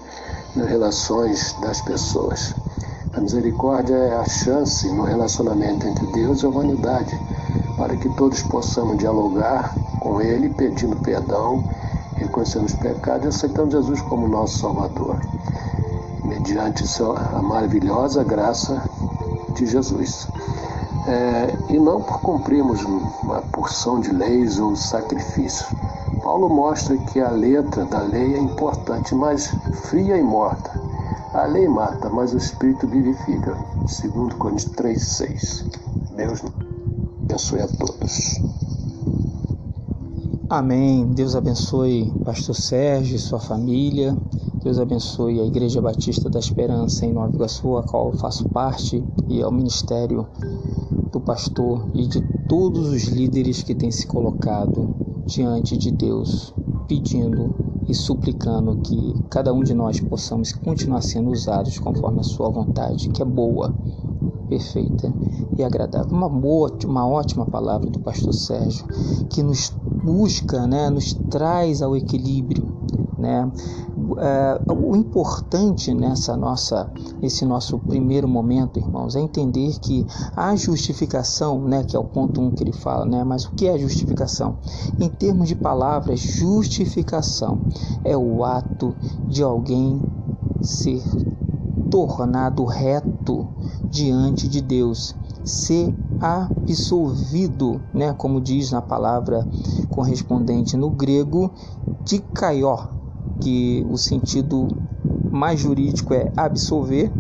nas 0.55 0.69
relações 0.69 1.57
das 1.63 1.81
pessoas. 1.81 2.55
A 3.15 3.21
misericórdia 3.21 3.95
é 3.95 4.15
a 4.15 4.25
chance 4.27 4.87
no 4.93 5.05
relacionamento 5.05 5.87
entre 5.87 6.07
Deus 6.09 6.43
e 6.43 6.47
a 6.47 6.51
humanidade, 6.51 7.19
para 7.79 7.97
que 7.97 8.09
todos 8.11 8.43
possamos 8.43 8.99
dialogar 8.99 9.75
com 10.01 10.21
Ele, 10.21 10.51
pedindo 10.51 10.97
perdão, 10.97 11.65
reconhecendo 12.17 12.67
os 12.67 12.75
pecados 12.75 13.25
e 13.25 13.29
aceitando 13.29 13.71
Jesus 13.71 14.03
como 14.03 14.29
nosso 14.29 14.59
Salvador 14.59 15.19
mediante 16.41 16.85
a 17.03 17.43
maravilhosa 17.43 18.25
graça 18.25 18.83
de 19.55 19.67
Jesus. 19.67 20.27
É, 21.07 21.57
e 21.71 21.79
não 21.79 22.01
por 22.03 22.21
cumprirmos 22.21 22.83
uma 22.83 23.43
porção 23.53 24.01
de 24.01 24.11
leis 24.11 24.59
ou 24.59 24.75
sacrifícios. 24.75 25.69
Paulo 26.23 26.49
mostra 26.49 26.97
que 26.97 27.21
a 27.21 27.31
letra 27.31 27.85
da 27.85 28.01
lei 28.01 28.35
é 28.35 28.39
importante, 28.39 29.15
mas 29.15 29.49
fria 29.89 30.17
e 30.17 30.23
morta. 30.23 30.71
A 31.35 31.45
lei 31.45 31.69
mata, 31.69 32.09
mas 32.11 32.33
o 32.35 32.39
Espírito 32.39 32.87
vivifica. 32.89 33.57
Segundo 33.87 34.35
Coríntios 34.37 34.73
3,6. 34.73 35.65
Deus 36.17 36.43
abençoe 37.25 37.61
a 37.63 37.69
todos. 37.69 38.41
Amém. 40.49 41.07
Deus 41.07 41.37
abençoe 41.37 42.13
Pastor 42.25 42.57
Sérgio 42.57 43.17
e 43.17 43.19
sua 43.19 43.41
família. 43.41 44.17
Deus 44.63 44.79
abençoe 44.79 45.41
a 45.41 45.47
Igreja 45.47 45.81
Batista 45.81 46.29
da 46.29 46.39
Esperança 46.39 47.07
em 47.07 47.15
Nova 47.15 47.35
Iguaçu, 47.35 47.79
a 47.79 47.83
qual 47.83 48.09
eu 48.09 48.19
faço 48.19 48.47
parte, 48.51 49.03
e 49.27 49.43
ao 49.43 49.51
ministério 49.51 50.27
do 51.11 51.19
pastor 51.19 51.89
e 51.95 52.07
de 52.07 52.21
todos 52.47 52.91
os 52.91 53.05
líderes 53.05 53.63
que 53.63 53.75
têm 53.75 53.91
se 53.91 54.07
colocado 54.07 54.95
diante 55.25 55.79
de 55.79 55.91
Deus, 55.91 56.53
pedindo 56.87 57.55
e 57.89 57.95
suplicando 57.95 58.77
que 58.83 59.15
cada 59.31 59.51
um 59.51 59.63
de 59.63 59.73
nós 59.73 59.99
possamos 59.99 60.53
continuar 60.53 61.01
sendo 61.01 61.31
usados 61.31 61.79
conforme 61.79 62.21
a 62.21 62.25
sua 62.25 62.51
vontade, 62.51 63.09
que 63.09 63.23
é 63.23 63.25
boa, 63.25 63.75
perfeita 64.47 65.11
e 65.57 65.65
agradável. 65.65 66.15
Uma 66.15 66.29
boa, 66.29 66.71
uma 66.85 67.09
ótima 67.09 67.47
palavra 67.47 67.89
do 67.89 68.01
pastor 68.01 68.35
Sérgio, 68.35 68.87
que 69.31 69.43
nos 69.43 69.73
busca, 70.05 70.67
né, 70.67 70.91
nos 70.91 71.15
traz 71.15 71.81
ao 71.81 71.97
equilíbrio, 71.97 72.69
né? 73.17 73.51
É, 74.19 74.61
o 74.73 74.97
importante 74.97 75.95
nessa 75.95 76.37
nossa, 76.37 76.91
esse 77.23 77.45
nosso 77.45 77.79
primeiro 77.79 78.27
momento, 78.27 78.79
irmãos, 78.79 79.15
é 79.15 79.21
entender 79.21 79.79
que 79.81 80.07
a 80.35 80.55
justificação, 80.57 81.61
né, 81.61 81.85
que 81.85 81.97
é 81.97 81.99
o 81.99 82.05
ponto 82.05 82.41
1 82.41 82.45
um 82.45 82.51
que 82.51 82.63
ele 82.63 82.73
fala, 82.73 83.05
né, 83.05 83.23
mas 83.25 83.45
o 83.45 83.53
que 83.53 83.67
é 83.67 83.79
justificação? 83.79 84.59
Em 84.99 85.09
termos 85.09 85.49
de 85.49 85.55
palavras, 85.55 86.21
justificação 86.21 87.61
é 88.05 88.17
o 88.17 88.45
ato 88.45 88.95
de 89.29 89.43
alguém 89.43 90.03
ser 90.63 91.03
tornado 91.91 92.65
reto 92.65 93.49
diante 93.85 94.49
de 94.49 94.61
Deus, 94.61 95.15
ser 95.45 95.95
absolvido, 96.21 97.81
né, 97.93 98.13
como 98.13 98.41
diz 98.41 98.71
na 98.71 98.83
palavra 98.83 99.47
correspondente 99.89 100.77
no 100.77 100.91
grego, 100.91 101.51
de 102.05 102.19
caió, 102.19 103.00
que 103.41 103.87
o 103.91 103.97
sentido 103.97 104.69
mais 105.31 105.61
jurídico 105.61 106.13
é 106.15 106.31
absolver, 106.37 107.11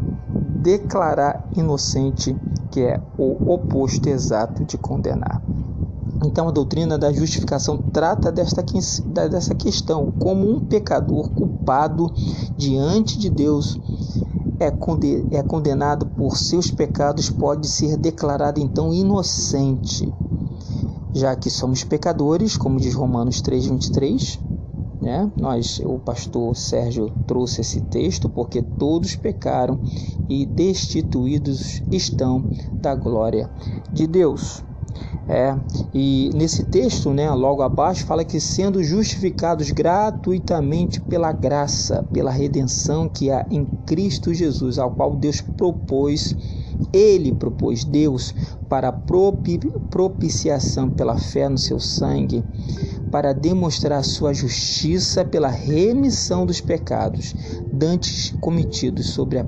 declarar 0.62 1.49
inocente, 1.57 2.37
que 2.71 2.81
é 2.81 3.00
o 3.17 3.53
oposto 3.53 4.09
exato 4.09 4.65
de 4.65 4.77
condenar. 4.77 5.43
Então, 6.25 6.49
a 6.49 6.50
doutrina 6.50 6.99
da 6.99 7.11
justificação 7.12 7.79
trata 7.79 8.31
desta, 8.31 8.62
dessa 9.29 9.55
questão 9.55 10.12
como 10.12 10.50
um 10.50 10.61
pecador 10.61 11.31
culpado 11.31 12.12
diante 12.57 13.19
de 13.19 13.31
Deus 13.31 13.81
é, 14.61 14.67
é 15.37 15.43
condenado 15.43 16.05
por 16.07 16.37
seus 16.37 16.71
pecados 16.71 17.31
pode 17.31 17.67
ser 17.67 17.97
declarado 17.97 18.61
então 18.61 18.93
inocente. 18.93 20.12
já 21.15 21.35
que 21.35 21.50
somos 21.50 21.83
pecadores, 21.83 22.57
como 22.57 22.79
diz 22.79 22.95
Romanos 22.95 23.41
3:23, 23.41 24.39
né? 25.00 25.30
Nós, 25.37 25.80
o 25.85 25.99
pastor 25.99 26.54
Sérgio 26.57 27.11
trouxe 27.26 27.61
esse 27.62 27.80
texto 27.83 28.28
porque 28.28 28.61
todos 28.62 29.16
pecaram 29.16 29.80
e 30.28 30.45
destituídos 30.45 31.83
estão 31.90 32.45
da 32.73 32.95
glória 32.95 33.50
de 33.92 34.07
Deus. 34.07 34.62
É, 35.28 35.57
e 35.95 36.30
nesse 36.35 36.64
texto, 36.64 37.11
né, 37.11 37.30
logo 37.30 37.62
abaixo, 37.62 38.04
fala 38.04 38.25
que 38.25 38.40
sendo 38.40 38.83
justificados 38.83 39.71
gratuitamente 39.71 41.00
pela 41.00 41.30
graça, 41.30 42.04
pela 42.12 42.30
redenção 42.30 43.09
que 43.09 43.30
há 43.30 43.47
em 43.50 43.64
Cristo 43.87 44.35
Jesus, 44.35 44.78
ao 44.78 44.90
qual 44.90 45.14
Deus 45.14 45.40
propôs, 45.40 46.35
ele 46.92 47.33
propôs 47.33 47.85
Deus 47.85 48.35
para 48.69 48.92
propiciação 49.90 50.90
pela 50.90 51.16
fé 51.16 51.49
no 51.49 51.59
seu 51.59 51.78
sangue, 51.78 52.45
para 53.11 53.33
demonstrar 53.33 54.05
sua 54.05 54.33
justiça 54.33 55.25
pela 55.25 55.49
remissão 55.49 56.47
dos 56.47 56.61
pecados 56.61 57.35
dantes 57.73 58.35
cometidos 58.40 59.11
sobre 59.11 59.38
a 59.38 59.47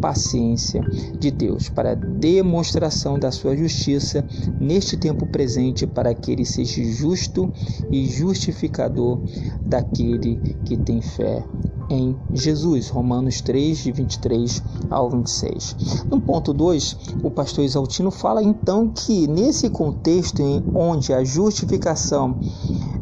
paciência 0.00 0.80
de 1.18 1.30
Deus, 1.30 1.68
para 1.68 1.94
demonstração 1.94 3.18
da 3.18 3.30
sua 3.30 3.56
justiça 3.56 4.24
neste 4.60 4.96
tempo 4.96 5.26
presente, 5.26 5.86
para 5.86 6.14
que 6.14 6.32
ele 6.32 6.44
seja 6.44 6.82
justo 6.84 7.52
e 7.90 8.06
justificador 8.06 9.20
daquele 9.60 10.36
que 10.64 10.76
tem 10.76 11.00
fé 11.00 11.44
em 11.90 12.16
Jesus. 12.32 12.88
Romanos 12.88 13.40
3, 13.40 13.78
de 13.78 13.92
23 13.92 14.62
ao 14.90 15.10
26. 15.10 16.04
No 16.10 16.20
ponto 16.20 16.52
2, 16.52 16.96
o 17.22 17.30
pastor 17.30 17.64
Exaltino 17.64 18.10
fala 18.10 18.42
então 18.42 18.88
que 18.88 19.26
nesse 19.26 19.70
contexto 19.70 20.40
em 20.40 20.62
onde 20.74 21.12
a 21.12 21.24
justificação 21.24 22.38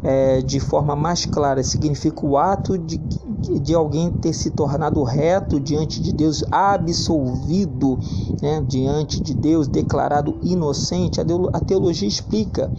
é, 0.03 0.41
de 0.41 0.59
forma 0.59 0.95
mais 0.95 1.25
clara 1.25 1.63
significa 1.63 2.25
o 2.25 2.37
ato 2.37 2.77
de, 2.77 2.97
de 2.97 3.73
alguém 3.73 4.11
ter 4.11 4.33
se 4.33 4.51
tornado 4.51 5.03
reto 5.03 5.59
diante 5.59 6.01
de 6.01 6.13
Deus, 6.13 6.43
absolvido 6.51 7.99
né, 8.41 8.63
diante 8.67 9.19
de 9.19 9.33
Deus, 9.33 9.67
declarado 9.67 10.37
inocente, 10.43 11.19
a 11.21 11.59
teologia 11.59 12.07
explica. 12.07 12.71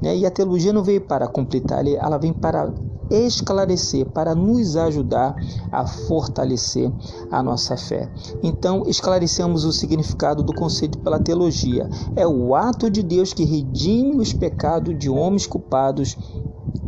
Né, 0.00 0.16
e 0.16 0.26
a 0.26 0.30
teologia 0.30 0.72
não 0.72 0.82
veio 0.82 1.00
para 1.00 1.28
completar, 1.28 1.86
ela 1.86 2.18
vem 2.18 2.32
para 2.32 2.72
esclarecer, 3.12 4.06
para 4.06 4.34
nos 4.34 4.76
ajudar 4.76 5.34
a 5.70 5.86
fortalecer 5.86 6.90
a 7.30 7.42
nossa 7.42 7.76
fé. 7.76 8.10
Então, 8.42 8.84
esclarecemos 8.86 9.64
o 9.64 9.72
significado 9.72 10.42
do 10.42 10.54
conceito 10.54 10.98
pela 10.98 11.20
teologia. 11.20 11.88
É 12.16 12.26
o 12.26 12.54
ato 12.54 12.90
de 12.90 13.02
Deus 13.02 13.32
que 13.32 13.44
redime 13.44 14.16
os 14.16 14.32
pecados 14.32 14.98
de 14.98 15.10
homens 15.10 15.46
culpados 15.46 16.16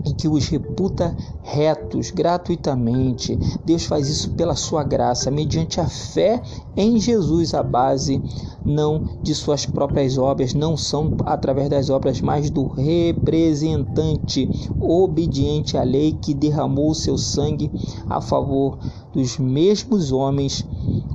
e 0.05 0.13
que 0.13 0.29
os 0.29 0.49
reputa 0.49 1.17
retos 1.43 2.11
gratuitamente. 2.11 3.39
Deus 3.65 3.85
faz 3.85 4.09
isso 4.09 4.31
pela 4.31 4.55
sua 4.55 4.85
graça, 4.85 5.31
mediante 5.31 5.81
a 5.81 5.87
fé 5.87 6.43
em 6.77 7.01
Jesus, 7.01 7.55
a 7.55 7.63
base 7.63 8.23
não 8.67 9.03
de 9.23 9.35
suas 9.35 9.67
próprias 9.67 10.17
obras, 10.17 10.55
não 10.55 10.77
são 10.77 11.13
através 11.25 11.69
das 11.69 11.91
obras, 11.91 12.21
mas 12.21 12.51
do 12.51 12.67
representante 12.67 14.51
obediente 14.79 15.77
à 15.77 15.83
lei 15.83 16.13
que 16.13 16.35
derramou 16.35 16.95
seu 16.95 17.17
sangue 17.19 17.71
a 18.09 18.21
favor 18.21 18.79
dos 19.13 19.39
mesmos 19.39 20.13
homens, 20.13 20.67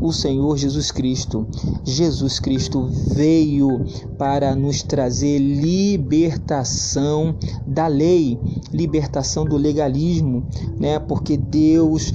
o 0.01 0.12
Senhor 0.12 0.58
Jesus 0.58 0.91
Cristo. 0.91 1.48
Jesus 1.84 2.39
Cristo 2.39 2.89
veio 3.13 3.86
para 4.18 4.56
nos 4.56 4.82
trazer 4.84 5.39
libertação 5.39 7.36
da 7.65 7.88
lei, 7.88 8.39
libertação 8.72 9.46
do 9.46 9.58
legalismo, 9.58 10.46
né? 10.79 11.00
Porque 11.00 11.38
Deus 11.38 12.13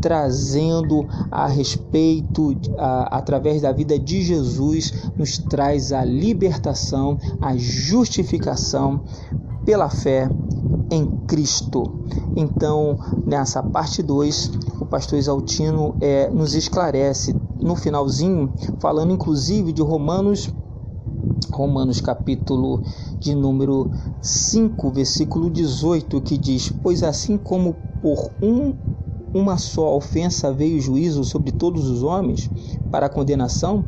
trazendo 0.00 1.06
a 1.30 1.46
respeito, 1.46 2.54
a, 2.78 3.16
através 3.16 3.62
da 3.62 3.72
vida 3.72 3.98
de 3.98 4.22
Jesus, 4.22 4.92
nos 5.16 5.38
traz 5.38 5.92
a 5.92 6.04
libertação, 6.04 7.18
a 7.40 7.56
justificação 7.56 9.02
pela 9.64 9.88
fé 9.88 10.28
em 10.90 11.06
Cristo. 11.26 11.82
Então, 12.36 12.98
nessa 13.26 13.62
parte 13.62 14.02
2, 14.02 14.50
o 14.86 14.88
pastor 14.88 15.18
Exaltino 15.18 15.96
é, 16.00 16.30
nos 16.30 16.54
esclarece 16.54 17.34
no 17.60 17.74
finalzinho, 17.74 18.52
falando 18.78 19.12
inclusive 19.12 19.72
de 19.72 19.82
Romanos 19.82 20.48
Romanos 21.50 22.00
capítulo 22.00 22.82
de 23.18 23.34
número 23.34 23.90
5, 24.20 24.90
versículo 24.90 25.50
18, 25.50 26.20
que 26.20 26.38
diz: 26.38 26.72
Pois 26.82 27.02
assim 27.02 27.36
como 27.36 27.74
por 28.00 28.30
um 28.40 28.74
uma 29.34 29.58
só 29.58 29.96
ofensa 29.96 30.52
veio 30.52 30.78
o 30.78 30.80
juízo 30.80 31.24
sobre 31.24 31.50
todos 31.50 31.88
os 31.88 32.02
homens 32.02 32.48
para 32.90 33.08
condenação, 33.08 33.84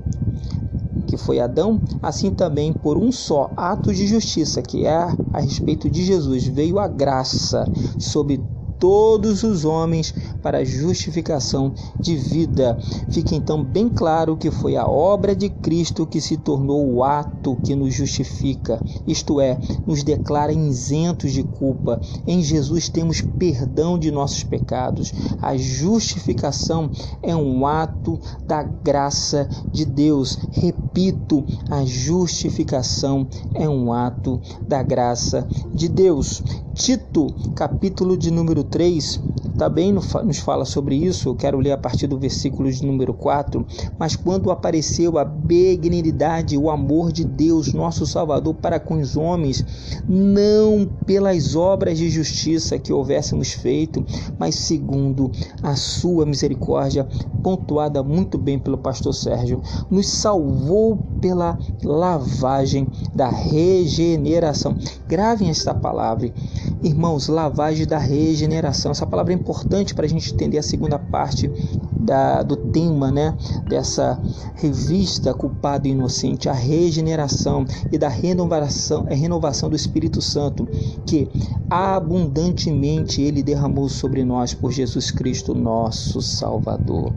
que 1.06 1.16
foi 1.16 1.38
Adão, 1.38 1.80
assim 2.02 2.30
também 2.30 2.72
por 2.72 2.98
um 2.98 3.12
só 3.12 3.50
ato 3.56 3.94
de 3.94 4.06
justiça, 4.06 4.61
que 4.61 4.84
é 4.84 4.96
a 5.32 5.40
respeito 5.40 5.88
de 5.88 6.04
Jesus, 6.04 6.46
veio 6.46 6.78
a 6.78 6.88
graça 6.88 7.64
sobre 7.98 8.42
todos 8.78 9.42
os 9.42 9.64
homens 9.64 10.14
para 10.42 10.64
justificação 10.64 11.72
de 11.98 12.16
vida. 12.16 12.78
Fica 13.10 13.34
então 13.34 13.62
bem 13.62 13.88
claro 13.88 14.36
que 14.36 14.50
foi 14.50 14.76
a 14.76 14.86
obra 14.86 15.34
de 15.34 15.48
Cristo 15.48 16.06
que 16.06 16.20
se 16.20 16.36
tornou 16.36 16.86
o 16.92 17.04
ato 17.04 17.56
que 17.64 17.74
nos 17.74 17.94
justifica, 17.94 18.80
isto 19.06 19.40
é, 19.40 19.58
nos 19.86 20.02
declara 20.02 20.52
isentos 20.52 21.32
de 21.32 21.42
culpa. 21.42 22.00
Em 22.26 22.42
Jesus 22.42 22.88
temos 22.88 23.20
perdão 23.20 23.98
de 23.98 24.10
nossos 24.10 24.44
pecados. 24.44 25.12
A 25.40 25.56
justificação 25.56 26.90
é 27.22 27.34
um 27.34 27.66
ato 27.66 28.18
da 28.46 28.62
graça 28.62 29.48
de 29.72 29.84
Deus. 29.84 30.38
Repito, 30.52 31.44
a 31.70 31.84
justificação 31.84 33.26
é 33.54 33.68
um 33.68 33.92
ato 33.92 34.40
da 34.66 34.82
graça 34.82 35.46
de 35.72 35.88
Deus. 35.88 36.42
Tito, 36.74 37.26
capítulo 37.56 38.16
de 38.16 38.30
número 38.30 38.62
3, 38.70 39.20
também 39.59 39.92
nos 39.92 40.38
fala 40.38 40.64
sobre 40.64 40.94
isso. 40.94 41.28
Eu 41.28 41.35
quero 41.35 41.59
ler 41.59 41.72
a 41.72 41.78
partir 41.78 42.07
do 42.07 42.16
versículo 42.16 42.70
de 42.70 42.87
número 42.87 43.12
4. 43.12 43.66
Mas 43.98 44.14
quando 44.14 44.52
apareceu 44.52 45.18
a 45.18 45.24
benignidade, 45.24 46.57
o 46.57 46.70
amor 46.70 47.11
de 47.11 47.24
Deus, 47.24 47.72
nosso 47.72 48.07
Salvador, 48.07 48.54
para 48.54 48.78
com 48.78 48.94
os 48.94 49.16
homens, 49.16 49.64
não 50.09 50.88
pelas 51.04 51.57
obras 51.57 51.98
de 51.98 52.09
justiça 52.09 52.78
que 52.78 52.92
houvéssemos 52.92 53.52
feito, 53.52 54.04
mas 54.38 54.54
segundo 54.54 55.31
a 55.61 55.74
sua 55.74 56.24
misericórdia, 56.24 57.07
pontuada 57.42 58.02
muito 58.02 58.38
bem 58.38 58.59
pelo 58.59 58.78
pastor 58.78 59.12
Sérgio, 59.12 59.61
nos 59.90 60.09
salvou 60.09 60.96
pela 61.20 61.59
lavagem 61.83 62.87
da 63.12 63.28
regeneração. 63.28 64.76
Gravem 65.08 65.48
esta 65.48 65.74
palavra 65.74 66.32
Irmãos, 66.80 67.26
lavagem 67.26 67.84
da 67.84 67.98
regeneração. 67.98 68.92
Essa 68.92 69.04
palavra 69.04 69.32
é 69.32 69.36
importante 69.36 69.96
para 69.96 70.06
a 70.06 70.08
gente 70.08 70.32
entender 70.32 70.58
a 70.58 70.62
segunda 70.62 70.96
parte 70.96 71.50
da, 71.98 72.42
do 72.44 72.56
tema 72.56 73.10
né, 73.10 73.36
dessa 73.68 74.20
revista 74.54 75.34
Culpado 75.34 75.88
e 75.88 75.90
Inocente, 75.90 76.48
a 76.48 76.52
regeneração 76.52 77.64
e 77.90 77.98
da 77.98 78.08
renovação, 78.08 79.06
a 79.10 79.14
renovação 79.14 79.68
do 79.68 79.74
Espírito 79.74 80.22
Santo, 80.22 80.68
que 81.04 81.28
abundantemente 81.68 83.22
ele 83.22 83.42
derramou 83.42 83.88
sobre 83.88 84.24
nós 84.24 84.54
por 84.54 84.70
Jesus 84.70 85.10
Cristo, 85.10 85.56
nosso 85.56 86.22
Salvador. 86.22 87.12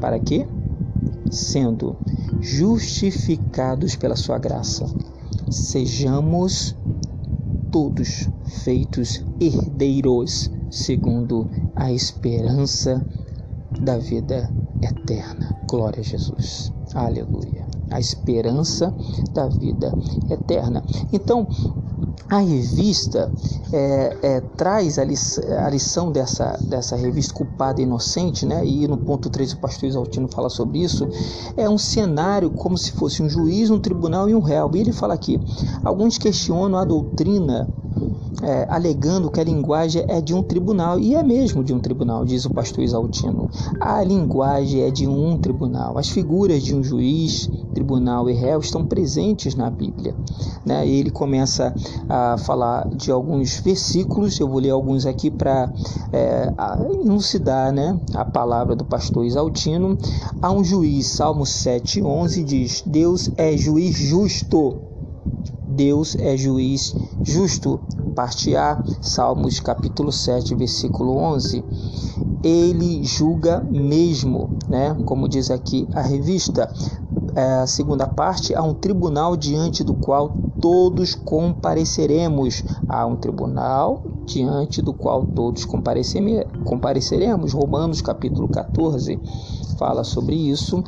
Para 0.00 0.18
quê? 0.18 0.44
Sendo 1.30 1.96
justificados 2.40 3.94
pela 3.94 4.16
sua 4.16 4.38
graça, 4.38 4.86
sejamos 5.48 6.74
todos 7.74 8.30
feitos 8.62 9.20
herdeiros 9.40 10.48
segundo 10.70 11.50
a 11.74 11.90
esperança 11.90 13.04
da 13.80 13.98
vida 13.98 14.48
eterna. 14.80 15.52
Glória 15.68 15.98
a 15.98 16.04
Jesus. 16.04 16.72
Aleluia. 16.94 17.66
A 17.90 17.98
esperança 17.98 18.94
da 19.32 19.48
vida 19.48 19.92
eterna. 20.30 20.84
Então, 21.12 21.48
a 22.28 22.38
revista 22.38 23.30
é, 23.72 24.16
é, 24.22 24.40
traz 24.56 24.98
a, 24.98 25.04
lição, 25.04 25.44
a 25.58 25.68
lição 25.68 26.10
dessa, 26.10 26.58
dessa 26.62 26.96
revista 26.96 27.34
Culpada 27.34 27.80
e 27.80 27.84
Inocente, 27.84 28.46
né? 28.46 28.64
e 28.64 28.88
no 28.88 28.96
ponto 28.96 29.28
3 29.28 29.52
o 29.52 29.58
pastor 29.58 29.88
Exaltino 29.88 30.28
fala 30.28 30.48
sobre 30.48 30.78
isso, 30.78 31.06
é 31.56 31.68
um 31.68 31.78
cenário 31.78 32.50
como 32.50 32.78
se 32.78 32.92
fosse 32.92 33.22
um 33.22 33.28
juiz, 33.28 33.70
um 33.70 33.78
tribunal 33.78 34.28
e 34.28 34.34
um 34.34 34.40
réu. 34.40 34.70
E 34.74 34.80
ele 34.80 34.92
fala 34.92 35.14
aqui, 35.14 35.40
alguns 35.84 36.18
questionam 36.18 36.78
a 36.78 36.84
doutrina 36.84 37.68
é, 38.42 38.66
alegando 38.68 39.30
que 39.30 39.40
a 39.40 39.44
linguagem 39.44 40.04
é 40.08 40.20
de 40.20 40.34
um 40.34 40.42
tribunal, 40.42 40.98
e 40.98 41.14
é 41.14 41.22
mesmo 41.22 41.62
de 41.62 41.72
um 41.72 41.78
tribunal, 41.78 42.24
diz 42.24 42.44
o 42.44 42.50
pastor 42.50 42.84
Isaltino. 42.84 43.50
A 43.80 44.02
linguagem 44.02 44.82
é 44.82 44.90
de 44.90 45.06
um 45.06 45.38
tribunal. 45.38 45.98
As 45.98 46.08
figuras 46.08 46.62
de 46.62 46.74
um 46.74 46.82
juiz, 46.82 47.48
tribunal 47.74 48.30
e 48.30 48.32
réu 48.32 48.60
estão 48.60 48.86
presentes 48.86 49.54
na 49.54 49.68
Bíblia. 49.68 50.14
Né? 50.64 50.86
Ele 50.86 51.10
começa 51.10 51.74
a 52.08 52.38
falar 52.38 52.88
de 52.88 53.10
alguns 53.10 53.58
versículos, 53.58 54.38
eu 54.38 54.48
vou 54.48 54.60
ler 54.60 54.70
alguns 54.70 55.04
aqui 55.04 55.30
para 55.30 55.72
é, 56.12 56.52
elucidar 56.90 57.72
né, 57.72 57.98
a 58.14 58.24
palavra 58.24 58.74
do 58.74 58.84
pastor 58.84 59.24
Isaltino. 59.24 59.98
Há 60.40 60.50
um 60.50 60.64
juiz, 60.64 61.08
Salmo 61.08 61.44
7, 61.44 62.02
11 62.02 62.44
diz: 62.44 62.82
Deus 62.86 63.30
é 63.36 63.56
juiz 63.56 63.96
justo. 63.96 64.93
Deus 65.74 66.14
é 66.16 66.36
juiz 66.36 66.94
justo. 67.22 67.80
Parte 68.14 68.54
A, 68.54 68.80
Salmos 69.00 69.58
capítulo 69.58 70.12
7, 70.12 70.54
versículo 70.54 71.16
11. 71.16 71.64
Ele 72.44 73.02
julga 73.02 73.60
mesmo, 73.68 74.56
né? 74.68 74.96
Como 75.04 75.28
diz 75.28 75.50
aqui 75.50 75.88
a 75.92 76.00
revista. 76.00 76.72
É, 77.34 77.54
a 77.54 77.66
segunda 77.66 78.06
parte, 78.06 78.54
há 78.54 78.62
um 78.62 78.74
tribunal 78.74 79.36
diante 79.36 79.82
do 79.82 79.94
qual 79.94 80.36
todos 80.60 81.16
compareceremos. 81.16 82.62
Há 82.88 83.04
um 83.04 83.16
tribunal 83.16 84.04
diante 84.24 84.80
do 84.80 84.94
qual 84.94 85.26
todos 85.26 85.64
compareceremos. 85.64 87.52
Romanos 87.52 88.00
capítulo 88.00 88.46
14 88.48 89.18
fala 89.78 90.04
sobre 90.04 90.34
isso 90.34 90.82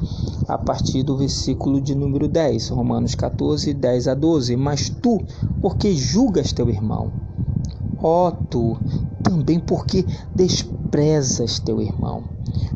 a 0.49 0.57
partir 0.59 1.03
do 1.03 1.17
versículo 1.17 1.81
de 1.81 1.95
número 1.95 2.29
10, 2.29 2.69
Romanos 2.71 3.15
14, 3.15 3.73
10 3.75 4.09
a 4.09 4.15
12. 4.15 4.57
Mas 4.57 4.89
tu, 4.89 5.21
porque 5.61 5.95
julgas 5.95 6.53
teu 6.53 6.69
irmão? 6.69 7.13
Ó 8.03 8.31
tu, 8.31 8.77
também 9.23 9.59
porque 9.59 10.05
desprezas 10.35 11.59
teu 11.59 11.81
irmão? 11.81 12.25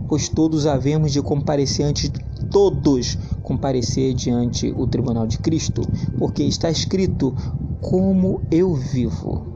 Pois 0.09 0.29
todos 0.29 0.67
havemos 0.67 1.13
de 1.13 1.23
comparecer 1.23 1.87
ante 1.87 2.11
todos 2.51 3.17
comparecer 3.43 4.15
diante 4.15 4.73
o 4.77 4.87
tribunal 4.87 5.27
de 5.27 5.39
Cristo, 5.39 5.83
porque 6.19 6.43
está 6.43 6.71
escrito: 6.71 7.35
Como 7.81 8.43
eu 8.51 8.75
vivo, 8.75 9.47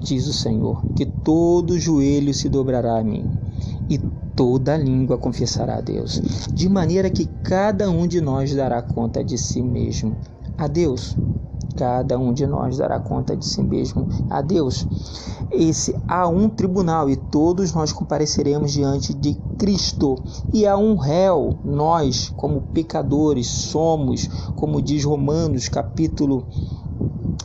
diz 0.00 0.26
o 0.26 0.32
Senhor, 0.32 0.84
que 0.94 1.06
todo 1.06 1.78
joelho 1.78 2.32
se 2.32 2.48
dobrará 2.48 2.98
a 2.98 3.04
mim, 3.04 3.30
e 3.88 3.98
toda 4.36 4.76
língua 4.76 5.18
confessará 5.18 5.76
a 5.76 5.80
Deus, 5.80 6.20
de 6.52 6.68
maneira 6.68 7.10
que 7.10 7.26
cada 7.42 7.90
um 7.90 8.06
de 8.06 8.20
nós 8.20 8.54
dará 8.54 8.82
conta 8.82 9.22
de 9.22 9.38
si 9.38 9.62
mesmo 9.62 10.16
a 10.58 10.66
Deus. 10.66 11.16
Cada 11.76 12.16
um 12.16 12.32
de 12.32 12.46
nós 12.46 12.76
dará 12.78 13.00
conta 13.00 13.36
de 13.36 13.44
si 13.44 13.60
mesmo 13.60 14.06
a 14.30 14.40
Deus. 14.40 14.86
Esse 15.50 15.96
há 16.06 16.28
um 16.28 16.48
tribunal 16.48 17.10
e 17.10 17.16
todos 17.16 17.72
nós 17.72 17.92
compareceremos 17.92 18.72
diante 18.72 19.12
de 19.12 19.34
Cristo. 19.58 20.14
E 20.52 20.66
há 20.66 20.76
um 20.76 20.94
réu, 20.94 21.58
nós, 21.64 22.32
como 22.36 22.60
pecadores, 22.60 23.48
somos, 23.48 24.28
como 24.54 24.80
diz 24.80 25.04
Romanos, 25.04 25.68
capítulo 25.68 26.46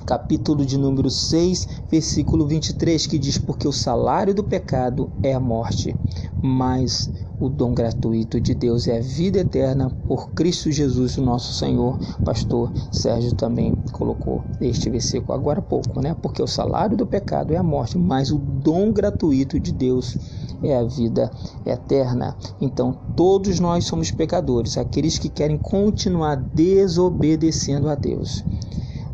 capítulo 0.10 0.66
de 0.66 0.76
número 0.76 1.08
6, 1.08 1.68
versículo 1.88 2.48
23, 2.48 3.06
que 3.06 3.20
diz: 3.20 3.38
Porque 3.38 3.68
o 3.68 3.72
salário 3.72 4.34
do 4.34 4.44
pecado 4.44 5.08
é 5.22 5.36
a 5.36 5.40
morte, 5.40 5.96
mas 6.42 7.12
o 7.40 7.48
dom 7.48 7.76
gratuito 7.76 8.42
de 8.42 8.56
Deus 8.56 8.88
é 8.88 8.98
a 8.98 9.02
vida 9.02 9.38
eterna 9.38 9.96
por 10.08 10.32
Cristo 10.32 10.72
Jesus, 10.72 11.16
o 11.20 11.22
nosso 11.22 11.54
Senhor. 11.54 12.00
Pastor 12.26 12.74
Sérgio 12.92 13.36
também 13.36 13.78
colocou 13.92 14.44
este 14.60 14.90
versículo 14.90 15.32
agora 15.32 15.60
há 15.60 15.62
pouco, 15.62 16.02
né? 16.02 16.16
Porque 16.20 16.42
o 16.42 16.48
salário 16.48 16.98
do 16.98 17.06
pecado 17.06 17.54
é 17.54 17.58
a 17.58 17.64
morte, 17.64 17.96
mas 17.96 18.32
o 18.32 18.40
dom 18.40 18.92
gratuito 18.92 19.60
de 19.60 19.72
Deus 19.72 20.18
é 20.64 20.76
a 20.76 20.84
vida 20.84 21.30
eterna. 21.64 22.36
Então, 22.60 22.98
todos 23.16 23.60
nós 23.60 23.86
somos 23.86 24.10
pecadores, 24.10 24.76
aqueles 24.76 25.20
que 25.20 25.30
querem 25.30 25.60
continuar 25.60 26.36
desobedecendo 26.36 27.88
a 27.88 27.94
Deus 27.94 28.44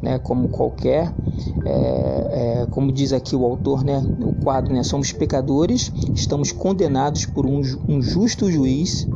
né, 0.05 0.19
como 0.19 0.49
qualquer, 0.49 1.11
é, 1.65 2.61
é, 2.61 2.67
como 2.69 2.91
diz 2.91 3.11
aqui 3.11 3.35
o 3.35 3.43
autor, 3.43 3.83
né, 3.83 3.97
o 4.19 4.33
quadro, 4.33 4.71
né, 4.71 4.83
somos 4.83 5.11
pecadores, 5.11 5.91
estamos 6.13 6.51
condenados 6.51 7.25
por 7.25 7.47
um, 7.47 7.59
um 7.89 7.99
justo 8.03 8.51
juiz, 8.51 9.07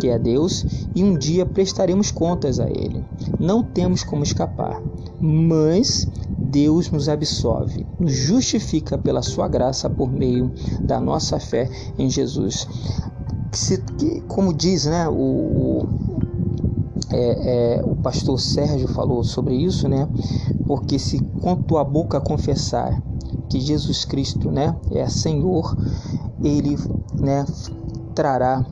que 0.00 0.08
é 0.08 0.18
Deus, 0.18 0.64
e 0.94 1.04
um 1.04 1.18
dia 1.18 1.44
prestaremos 1.44 2.10
contas 2.10 2.58
a 2.58 2.66
Ele. 2.66 3.04
Não 3.38 3.62
temos 3.62 4.02
como 4.02 4.22
escapar, 4.22 4.80
mas 5.20 6.08
Deus 6.38 6.90
nos 6.90 7.10
absolve, 7.10 7.86
nos 8.00 8.12
justifica 8.12 8.96
pela 8.96 9.20
Sua 9.20 9.46
graça 9.46 9.90
por 9.90 10.10
meio 10.10 10.50
da 10.80 10.98
nossa 10.98 11.38
fé 11.38 11.68
em 11.98 12.08
Jesus. 12.08 12.66
Se, 13.52 13.82
como 14.28 14.54
diz 14.54 14.86
né, 14.86 15.06
o, 15.10 15.86
é, 17.12 17.76
é, 17.76 17.82
o 17.84 17.94
pastor 17.96 18.40
Sérgio 18.40 18.88
falou 18.88 19.22
sobre 19.22 19.54
isso, 19.54 19.88
né? 19.88 20.08
Porque 20.66 20.98
se 20.98 21.20
com 21.40 21.54
tua 21.56 21.84
boca 21.84 22.20
confessar 22.20 23.02
que 23.48 23.60
Jesus 23.60 24.04
Cristo, 24.04 24.50
né, 24.50 24.74
é 24.90 25.06
Senhor, 25.08 25.76
ele, 26.42 26.76
né, 27.14 27.44
trará 28.14 28.64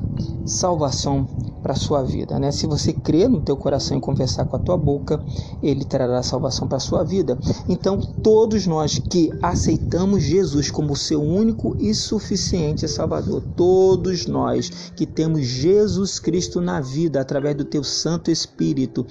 salvação 0.45 1.27
para 1.63 1.73
a 1.73 1.77
sua 1.77 2.03
vida. 2.03 2.39
Né? 2.39 2.51
Se 2.53 2.67
você 2.67 2.93
crer 2.93 3.29
no 3.29 3.41
teu 3.41 3.57
coração 3.57 3.97
e 3.97 4.01
confessar 4.01 4.47
com 4.47 4.57
a 4.57 4.59
tua 4.59 4.77
boca, 4.77 5.23
ele 5.63 5.85
trará 5.85 6.23
salvação 6.23 6.67
para 6.67 6.79
a 6.79 6.81
sua 6.81 7.05
vida. 7.05 7.39
Então, 7.69 8.01
todos 8.01 8.67
nós 8.67 8.99
que 8.99 9.31
aceitamos 9.43 10.23
Jesus 10.23 10.71
como 10.71 10.97
seu 10.97 11.23
único 11.23 11.77
e 11.79 11.95
suficiente 11.95 12.89
Salvador, 12.89 13.43
todos 13.57 14.27
nós 14.27 14.93
que 14.97 15.07
temos 15.07 15.47
Jesus 15.47 16.19
Cristo 16.19 16.61
na 16.61 16.81
vida 16.81 17.21
através 17.21 17.57
do 17.57 17.65
teu 17.65 17.85
Santo 17.85 18.31
Espírito, 18.31 19.07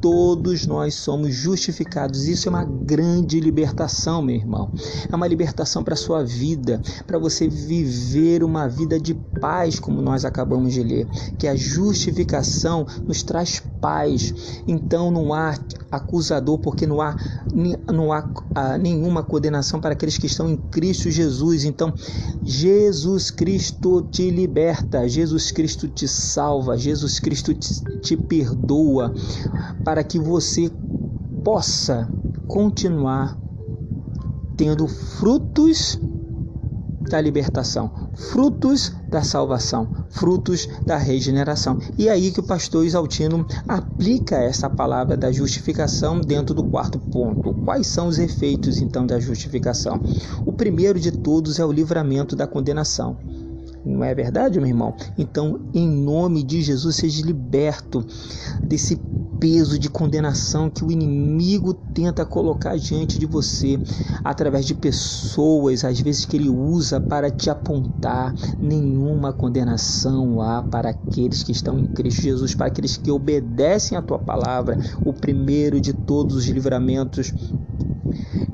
todos 0.00 0.66
nós 0.66 0.94
somos 0.94 1.34
justificados. 1.34 2.26
Isso 2.26 2.48
é 2.48 2.50
uma 2.50 2.64
grande 2.64 3.38
libertação, 3.40 4.22
meu 4.22 4.36
irmão. 4.36 4.72
É 5.10 5.14
uma 5.14 5.26
libertação 5.26 5.84
para 5.84 5.94
a 5.94 5.96
sua 5.96 6.24
vida, 6.24 6.80
para 7.06 7.18
você 7.18 7.48
viver 7.48 8.42
uma 8.42 8.66
vida 8.66 8.98
de 8.98 9.14
paz, 9.14 9.78
como 9.78 10.00
nós 10.00 10.24
acabamos 10.24 10.72
de 10.72 10.82
ler. 10.82 11.06
Que 11.38 11.46
a 11.46 11.54
justificação 11.54 12.86
nos 13.06 13.22
traz 13.22 13.62
paz. 13.80 14.62
Então 14.66 15.10
não 15.10 15.32
há 15.34 15.54
acusador, 15.90 16.58
porque 16.58 16.86
não 16.86 17.00
há, 17.00 17.16
não 17.92 18.12
há 18.12 18.28
ah, 18.54 18.78
nenhuma 18.78 19.22
condenação 19.22 19.80
para 19.80 19.92
aqueles 19.92 20.16
que 20.16 20.26
estão 20.26 20.48
em 20.48 20.56
Cristo 20.56 21.10
Jesus. 21.10 21.64
Então, 21.64 21.92
Jesus 22.42 23.30
Cristo 23.30 24.02
te 24.02 24.30
liberta, 24.30 25.08
Jesus 25.08 25.50
Cristo 25.50 25.88
te 25.88 26.06
salva, 26.06 26.78
Jesus 26.78 27.18
Cristo 27.18 27.52
te, 27.54 27.82
te 28.00 28.16
perdoa 28.16 29.12
para 29.90 30.04
que 30.04 30.20
você 30.20 30.70
possa 31.42 32.08
continuar 32.46 33.36
tendo 34.56 34.86
frutos 34.86 36.00
da 37.10 37.20
libertação, 37.20 37.90
frutos 38.14 38.94
da 39.08 39.24
salvação, 39.24 39.88
frutos 40.10 40.68
da 40.86 40.96
regeneração. 40.96 41.76
E 41.98 42.06
é 42.06 42.12
aí 42.12 42.30
que 42.30 42.38
o 42.38 42.44
pastor 42.44 42.86
Isaltino 42.86 43.44
aplica 43.66 44.36
essa 44.36 44.70
palavra 44.70 45.16
da 45.16 45.32
justificação 45.32 46.20
dentro 46.20 46.54
do 46.54 46.62
quarto 46.62 47.00
ponto. 47.00 47.52
Quais 47.64 47.88
são 47.88 48.06
os 48.06 48.20
efeitos 48.20 48.80
então 48.80 49.04
da 49.04 49.18
justificação? 49.18 50.00
O 50.46 50.52
primeiro 50.52 51.00
de 51.00 51.10
todos 51.10 51.58
é 51.58 51.64
o 51.64 51.72
livramento 51.72 52.36
da 52.36 52.46
condenação. 52.46 53.16
Não 53.84 54.04
é 54.04 54.14
verdade, 54.14 54.58
meu 54.60 54.68
irmão? 54.68 54.94
Então, 55.16 55.60
em 55.72 55.88
nome 55.88 56.42
de 56.42 56.62
Jesus, 56.62 56.96
seja 56.96 57.24
liberto 57.24 58.04
desse 58.62 58.96
peso 59.40 59.78
de 59.78 59.88
condenação 59.88 60.68
que 60.68 60.84
o 60.84 60.92
inimigo 60.92 61.72
tenta 61.72 62.26
colocar 62.26 62.76
diante 62.76 63.18
de 63.18 63.24
você 63.24 63.80
através 64.22 64.66
de 64.66 64.74
pessoas, 64.74 65.82
às 65.82 65.98
vezes 65.98 66.26
que 66.26 66.36
ele 66.36 66.50
usa 66.50 67.00
para 67.00 67.30
te 67.30 67.48
apontar. 67.48 68.34
Nenhuma 68.60 69.32
condenação 69.32 70.42
há 70.42 70.62
para 70.62 70.90
aqueles 70.90 71.42
que 71.42 71.52
estão 71.52 71.78
em 71.78 71.86
Cristo 71.86 72.20
Jesus, 72.20 72.54
para 72.54 72.66
aqueles 72.66 72.98
que 72.98 73.10
obedecem 73.10 73.96
a 73.96 74.02
tua 74.02 74.18
palavra. 74.18 74.78
O 75.04 75.12
primeiro 75.12 75.80
de 75.80 75.94
todos 75.94 76.36
os 76.36 76.46
livramentos 76.46 77.32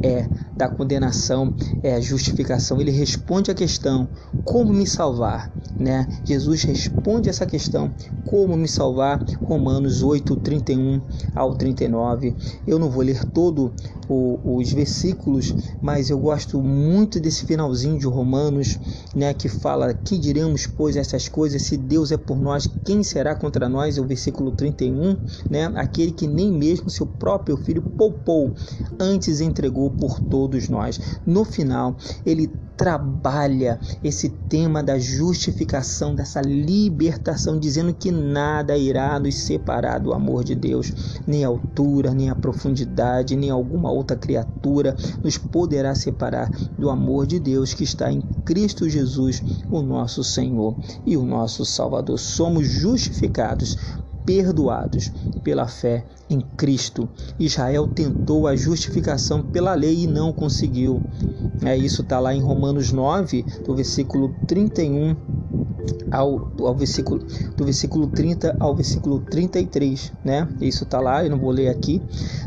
é 0.03 0.29
da 0.57 0.68
condenação, 0.68 1.55
é 1.83 1.94
a 1.94 2.01
justificação. 2.01 2.81
Ele 2.81 2.90
responde 2.90 3.51
a 3.51 3.55
questão: 3.55 4.09
como 4.44 4.72
me 4.72 4.87
salvar? 4.87 5.51
Né? 5.79 6.09
Jesus 6.25 6.62
responde 6.62 7.29
essa 7.29 7.44
questão: 7.44 7.92
como 8.25 8.57
me 8.57 8.68
salvar? 8.68 9.25
Romanos 9.42 10.03
8, 10.03 10.37
31 10.37 11.01
ao 11.35 11.55
39. 11.55 12.35
Eu 12.66 12.79
não 12.79 12.90
vou 12.90 13.03
ler 13.03 13.25
todo 13.25 13.75
o, 14.09 14.38
os 14.59 14.73
versículos, 14.73 15.55
mas 15.81 16.11
eu 16.11 16.19
gosto 16.19 16.61
muito 16.61 17.21
desse 17.21 17.45
finalzinho 17.45 17.99
de 17.99 18.07
Romanos, 18.07 18.79
né, 19.14 19.33
que 19.35 19.49
fala: 19.49 19.95
Que 19.95 20.19
diremos, 20.19 20.66
pois, 20.66 20.97
essas 20.97 21.29
coisas? 21.29 21.62
Se 21.62 21.77
Deus 21.77 22.12
é 22.12 22.16
por 22.16 22.37
nós, 22.37 22.69
quem 22.85 23.03
será 23.03 23.35
contra 23.35 23.69
nós? 23.69 23.99
É 23.99 24.01
o 24.01 24.07
versículo 24.07 24.51
31, 24.53 25.16
né? 25.51 25.66
Aquele 25.77 26.12
que 26.12 26.27
nem 26.27 26.53
mesmo 26.53 26.90
seu 26.90 27.07
próprio 27.07 27.57
filho 27.57 27.83
poupou, 27.83 28.53
antes 28.99 29.40
entregou 29.40 29.90
por 29.90 30.21
todos 30.21 30.69
nós. 30.69 31.01
No 31.25 31.45
final, 31.45 31.97
ele 32.25 32.51
trabalha 32.77 33.81
esse 34.05 34.29
tema 34.29 34.83
da 34.83 34.99
justificação, 34.99 36.14
dessa 36.14 36.40
libertação, 36.42 37.59
dizendo 37.59 37.95
que 37.95 38.11
nada 38.11 38.77
irá 38.77 39.19
nos 39.19 39.35
separar 39.35 39.99
do 39.99 40.12
amor 40.12 40.45
de 40.45 40.55
Deus, 40.55 40.92
nem 41.27 41.45
a 41.45 41.49
altura, 41.49 42.12
nem 42.12 42.29
a 42.29 42.35
profundidade, 42.35 43.35
nem 43.35 43.51
alguma 43.51 43.90
outra 43.97 44.17
criatura 44.17 44.97
nos 45.23 45.39
poderá 45.39 45.95
separar 45.95 46.51
do 46.79 46.91
amor 46.91 47.27
de 47.27 47.41
Deus 47.41 47.75
que 47.75 47.85
está 47.85 48.13
em 48.13 48.21
Cristo 48.45 48.89
Jesus, 48.89 49.43
o 49.71 49.83
nosso 49.83 50.23
Senhor 50.23 50.77
e 51.05 51.17
o 51.17 51.25
nosso 51.25 51.65
Salvador. 51.65 52.19
Somos 52.19 52.69
justificados 52.69 53.77
perdoados 54.25 55.13
pela 55.43 55.69
fé 55.69 56.05
em 56.29 56.41
Cristo. 56.41 57.09
Israel 57.39 57.87
tentou 57.87 58.49
a 58.49 58.57
justificação 58.57 59.43
pela 59.43 59.75
lei 59.75 60.03
e 60.03 60.07
não 60.07 60.33
conseguiu. 60.33 61.01
É 61.65 61.77
isso 61.77 62.03
está 62.03 62.19
lá 62.19 62.35
em 62.35 62.43
Romanos 62.43 62.93
9, 62.93 63.45
do 63.65 63.77
versículo 63.77 64.35
31 64.47 65.17
ao, 66.11 66.51
ao 66.59 66.75
versículo 66.75 67.25
do 67.57 67.65
versículo 67.65 68.07
30 68.07 68.57
ao 68.59 68.75
versículo 68.75 69.21
33, 69.21 70.12
né? 70.25 70.49
Isso 70.61 70.85
está 70.85 71.01
lá, 71.01 71.25
eu 71.25 71.31
não 71.31 71.39
vou 71.39 71.51
ler 71.51 71.69
aqui, 71.69 72.03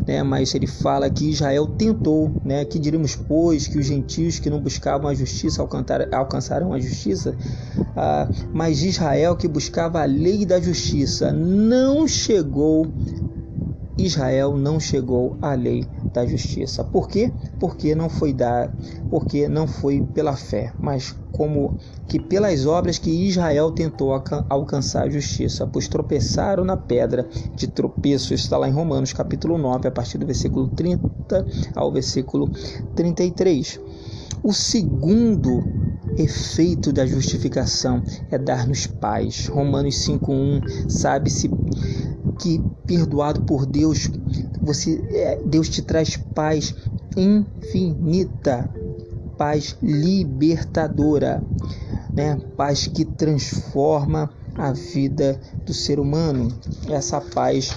né? 0.07 0.23
Mas 0.23 0.53
ele 0.55 0.67
fala 0.67 1.09
que 1.09 1.29
Israel 1.29 1.67
tentou, 1.67 2.31
né? 2.43 2.65
Que 2.65 2.79
diríamos 2.79 3.15
pois 3.15 3.67
que 3.67 3.77
os 3.77 3.85
gentios 3.85 4.39
que 4.39 4.49
não 4.49 4.59
buscavam 4.59 5.09
a 5.09 5.13
justiça 5.13 5.65
alcançarão 6.11 6.73
a 6.73 6.79
justiça, 6.79 7.35
ah, 7.95 8.29
mas 8.53 8.81
Israel 8.81 9.35
que 9.35 9.47
buscava 9.47 10.01
a 10.01 10.05
lei 10.05 10.45
da 10.45 10.59
justiça 10.59 11.31
não 11.31 12.07
chegou 12.07 12.87
Israel 14.05 14.57
não 14.57 14.79
chegou 14.79 15.37
à 15.41 15.53
lei 15.53 15.85
da 16.13 16.25
justiça. 16.25 16.83
Por 16.83 17.07
quê? 17.07 17.31
Porque 17.59 17.93
não 17.93 18.09
foi 18.09 18.33
dar, 18.33 18.73
porque 19.09 19.47
não 19.47 19.67
foi 19.67 20.01
pela 20.13 20.35
fé, 20.35 20.73
mas 20.79 21.15
como 21.31 21.77
que 22.07 22.19
pelas 22.19 22.65
obras 22.65 22.97
que 22.97 23.09
Israel 23.09 23.71
tentou 23.71 24.11
alcançar 24.49 25.03
a 25.03 25.09
justiça, 25.09 25.67
pois 25.67 25.87
tropeçaram 25.87 26.63
na 26.63 26.75
pedra 26.75 27.27
de 27.55 27.67
tropeço. 27.67 28.33
Isso 28.33 28.45
está 28.45 28.57
lá 28.57 28.67
em 28.67 28.73
Romanos 28.73 29.13
capítulo 29.13 29.57
9, 29.57 29.87
a 29.87 29.91
partir 29.91 30.17
do 30.17 30.25
versículo 30.25 30.67
30 30.69 31.45
ao 31.75 31.91
versículo 31.91 32.49
33. 32.95 33.79
O 34.41 34.53
segundo 34.53 35.61
efeito 36.17 36.93
da 36.93 37.05
justificação 37.05 38.01
é 38.31 38.37
dar-nos 38.37 38.87
paz. 38.87 39.47
Romanos 39.47 39.95
5:1 39.95 40.89
sabe-se 40.89 41.49
que 42.39 42.61
perdoado 42.87 43.41
por 43.41 43.65
Deus, 43.65 44.09
você 44.61 45.03
é, 45.11 45.39
Deus 45.45 45.69
te 45.69 45.81
traz 45.81 46.17
paz 46.17 46.73
infinita, 47.15 48.69
paz 49.37 49.77
libertadora, 49.81 51.43
né? 52.13 52.39
Paz 52.57 52.87
que 52.87 53.05
transforma 53.05 54.31
a 54.55 54.71
vida 54.71 55.39
do 55.65 55.73
ser 55.73 55.99
humano. 55.99 56.49
Essa 56.89 57.21
paz 57.21 57.75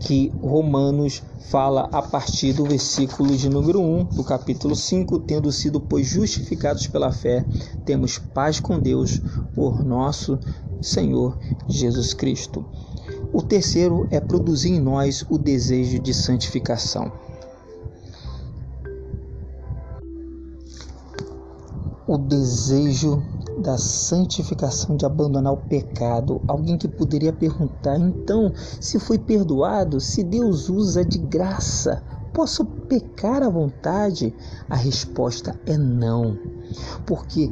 que 0.00 0.30
Romanos 0.42 1.22
fala 1.50 1.88
a 1.92 2.02
partir 2.02 2.52
do 2.52 2.64
versículo 2.64 3.36
de 3.36 3.48
número 3.48 3.80
1 3.80 4.04
do 4.04 4.24
capítulo 4.24 4.74
5, 4.74 5.20
tendo 5.20 5.50
sido 5.52 5.80
pois 5.80 6.06
justificados 6.06 6.86
pela 6.86 7.12
fé, 7.12 7.44
temos 7.84 8.18
paz 8.18 8.60
com 8.60 8.78
Deus 8.78 9.20
por 9.54 9.84
nosso 9.84 10.38
Senhor 10.80 11.38
Jesus 11.68 12.12
Cristo. 12.12 12.64
O 13.34 13.42
terceiro 13.42 14.06
é 14.12 14.20
produzir 14.20 14.68
em 14.68 14.80
nós 14.80 15.26
o 15.28 15.36
desejo 15.36 15.98
de 15.98 16.14
santificação. 16.14 17.10
O 22.06 22.16
desejo 22.16 23.20
da 23.58 23.76
santificação, 23.76 24.96
de 24.96 25.04
abandonar 25.04 25.52
o 25.52 25.56
pecado. 25.56 26.40
Alguém 26.46 26.78
que 26.78 26.86
poderia 26.86 27.32
perguntar: 27.32 27.98
então, 27.98 28.52
se 28.80 29.00
foi 29.00 29.18
perdoado, 29.18 30.00
se 30.00 30.22
Deus 30.22 30.68
usa 30.68 31.04
de 31.04 31.18
graça, 31.18 32.04
posso 32.32 32.64
pecar 32.64 33.42
à 33.42 33.48
vontade? 33.48 34.32
A 34.70 34.76
resposta 34.76 35.58
é 35.66 35.76
não, 35.76 36.38
porque 37.04 37.50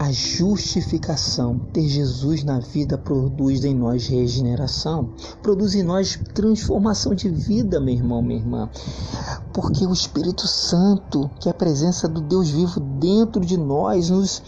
a 0.00 0.10
justificação, 0.12 1.58
ter 1.74 1.86
Jesus 1.86 2.42
na 2.42 2.58
vida, 2.58 2.96
produz 2.96 3.66
em 3.66 3.74
nós 3.74 4.06
regeneração, 4.06 5.10
produz 5.42 5.74
em 5.74 5.82
nós 5.82 6.18
transformação 6.32 7.14
de 7.14 7.28
vida, 7.28 7.78
meu 7.78 7.92
irmão, 7.92 8.22
minha 8.22 8.40
irmã. 8.40 8.70
Porque 9.52 9.84
o 9.86 9.92
Espírito 9.92 10.48
Santo, 10.48 11.30
que 11.38 11.50
é 11.50 11.50
a 11.50 11.54
presença 11.54 12.08
do 12.08 12.22
Deus 12.22 12.48
vivo 12.48 12.80
dentro 12.80 13.44
de 13.44 13.58
nós, 13.58 14.08
nos 14.08 14.42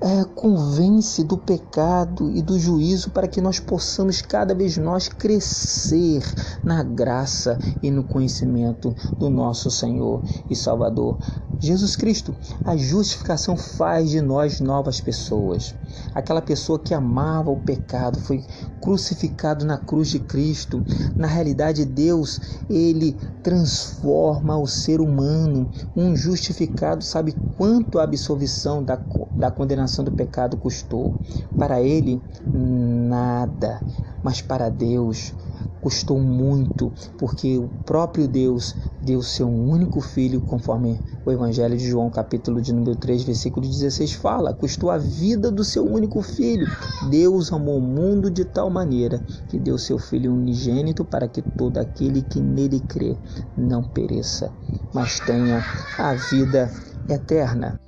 é, 0.00 0.24
convence 0.24 1.22
do 1.22 1.36
pecado 1.36 2.30
e 2.34 2.40
do 2.40 2.58
juízo 2.58 3.10
para 3.10 3.28
que 3.28 3.40
nós 3.40 3.60
possamos 3.60 4.22
cada 4.22 4.54
vez 4.54 4.78
nós 4.78 5.08
crescer 5.08 6.22
na 6.64 6.82
graça 6.82 7.58
e 7.82 7.90
no 7.90 8.02
conhecimento 8.04 8.94
do 9.18 9.28
nosso 9.28 9.70
Senhor 9.70 10.22
e 10.48 10.56
Salvador 10.56 11.18
Jesus 11.58 11.96
Cristo. 11.96 12.34
A 12.64 12.76
justificação 12.76 13.56
faz 13.56 14.08
de 14.08 14.22
nós 14.22 14.60
novas 14.60 15.00
pessoas. 15.00 15.74
Aquela 16.14 16.40
pessoa 16.40 16.78
que 16.78 16.94
amava 16.94 17.50
o 17.50 17.60
pecado 17.60 18.18
foi 18.20 18.42
crucificado 18.80 19.66
na 19.66 19.76
cruz 19.76 20.08
de 20.08 20.20
Cristo. 20.20 20.82
Na 21.14 21.26
realidade, 21.26 21.84
Deus, 21.84 22.40
ele 22.70 23.14
transforma 23.42 24.56
o 24.56 24.66
ser 24.66 25.00
humano. 25.00 25.70
Um 25.94 26.16
justificado 26.16 27.04
sabe 27.04 27.34
quanto 27.58 27.98
a 27.98 28.04
absolvição 28.04 28.82
da, 28.82 28.96
da 29.32 29.50
condenação 29.50 29.89
do 30.04 30.12
pecado 30.12 30.56
custou. 30.56 31.14
Para 31.58 31.80
ele, 31.80 32.20
nada, 32.52 33.80
mas 34.22 34.40
para 34.40 34.68
Deus 34.68 35.34
custou 35.80 36.20
muito, 36.20 36.92
porque 37.18 37.58
o 37.58 37.68
próprio 37.84 38.28
Deus 38.28 38.74
deu 39.02 39.22
seu 39.22 39.48
único 39.48 40.00
filho, 40.00 40.40
conforme 40.42 41.00
o 41.24 41.30
Evangelho 41.30 41.76
de 41.76 41.88
João, 41.88 42.10
capítulo 42.10 42.60
de 42.60 42.72
número 42.72 42.96
3, 42.96 43.22
versículo 43.22 43.66
16 43.66 44.12
fala, 44.12 44.52
custou 44.52 44.90
a 44.90 44.98
vida 44.98 45.50
do 45.50 45.64
seu 45.64 45.84
único 45.84 46.22
filho. 46.22 46.66
Deus 47.08 47.52
amou 47.52 47.78
o 47.78 47.82
mundo 47.82 48.30
de 48.30 48.44
tal 48.44 48.70
maneira 48.70 49.24
que 49.48 49.58
deu 49.58 49.78
seu 49.78 49.98
filho 49.98 50.32
unigênito 50.32 51.04
para 51.04 51.26
que 51.26 51.42
todo 51.42 51.78
aquele 51.78 52.22
que 52.22 52.40
nele 52.40 52.80
crê 52.80 53.16
não 53.56 53.82
pereça, 53.82 54.52
mas 54.92 55.18
tenha 55.20 55.64
a 55.98 56.14
vida 56.14 56.70
eterna. 57.08 57.80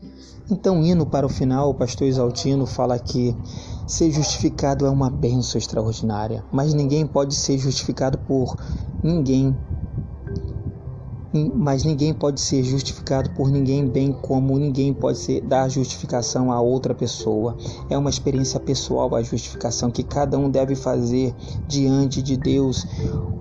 Então, 0.51 0.83
indo 0.85 1.07
para 1.07 1.27
o 1.27 1.29
final, 1.29 1.71
o 1.71 1.75
pastor 1.75 2.07
Exaltino 2.07 2.67
fala 2.67 2.99
que 2.99 3.37
ser 3.87 4.11
justificado 4.11 4.87
é 4.87 4.91
uma 4.91 5.11
benção 5.11 5.59
extraordinária, 5.59 6.45
mas 6.51 6.75
ninguém 6.75 7.07
pode 7.07 7.35
ser 7.35 7.59
justificado 7.59 8.19
por 8.19 8.57
ninguém 9.03 9.59
mas 11.33 11.85
ninguém 11.85 12.13
pode 12.13 12.41
ser 12.41 12.63
justificado 12.63 13.31
por 13.31 13.51
ninguém, 13.51 13.87
bem 13.87 14.13
como 14.13 14.59
ninguém 14.59 14.93
pode 14.93 15.19
ser, 15.19 15.41
dar 15.41 15.69
justificação 15.69 16.53
a 16.53 16.61
outra 16.61 16.95
pessoa. 16.95 17.57
É 17.89 17.97
uma 17.97 18.11
experiência 18.11 18.61
pessoal 18.61 19.15
a 19.15 19.23
justificação 19.23 19.91
que 19.91 20.03
cada 20.03 20.39
um 20.39 20.51
deve 20.51 20.75
fazer 20.75 21.35
diante 21.67 22.23
de 22.23 22.37
Deus 22.37 22.87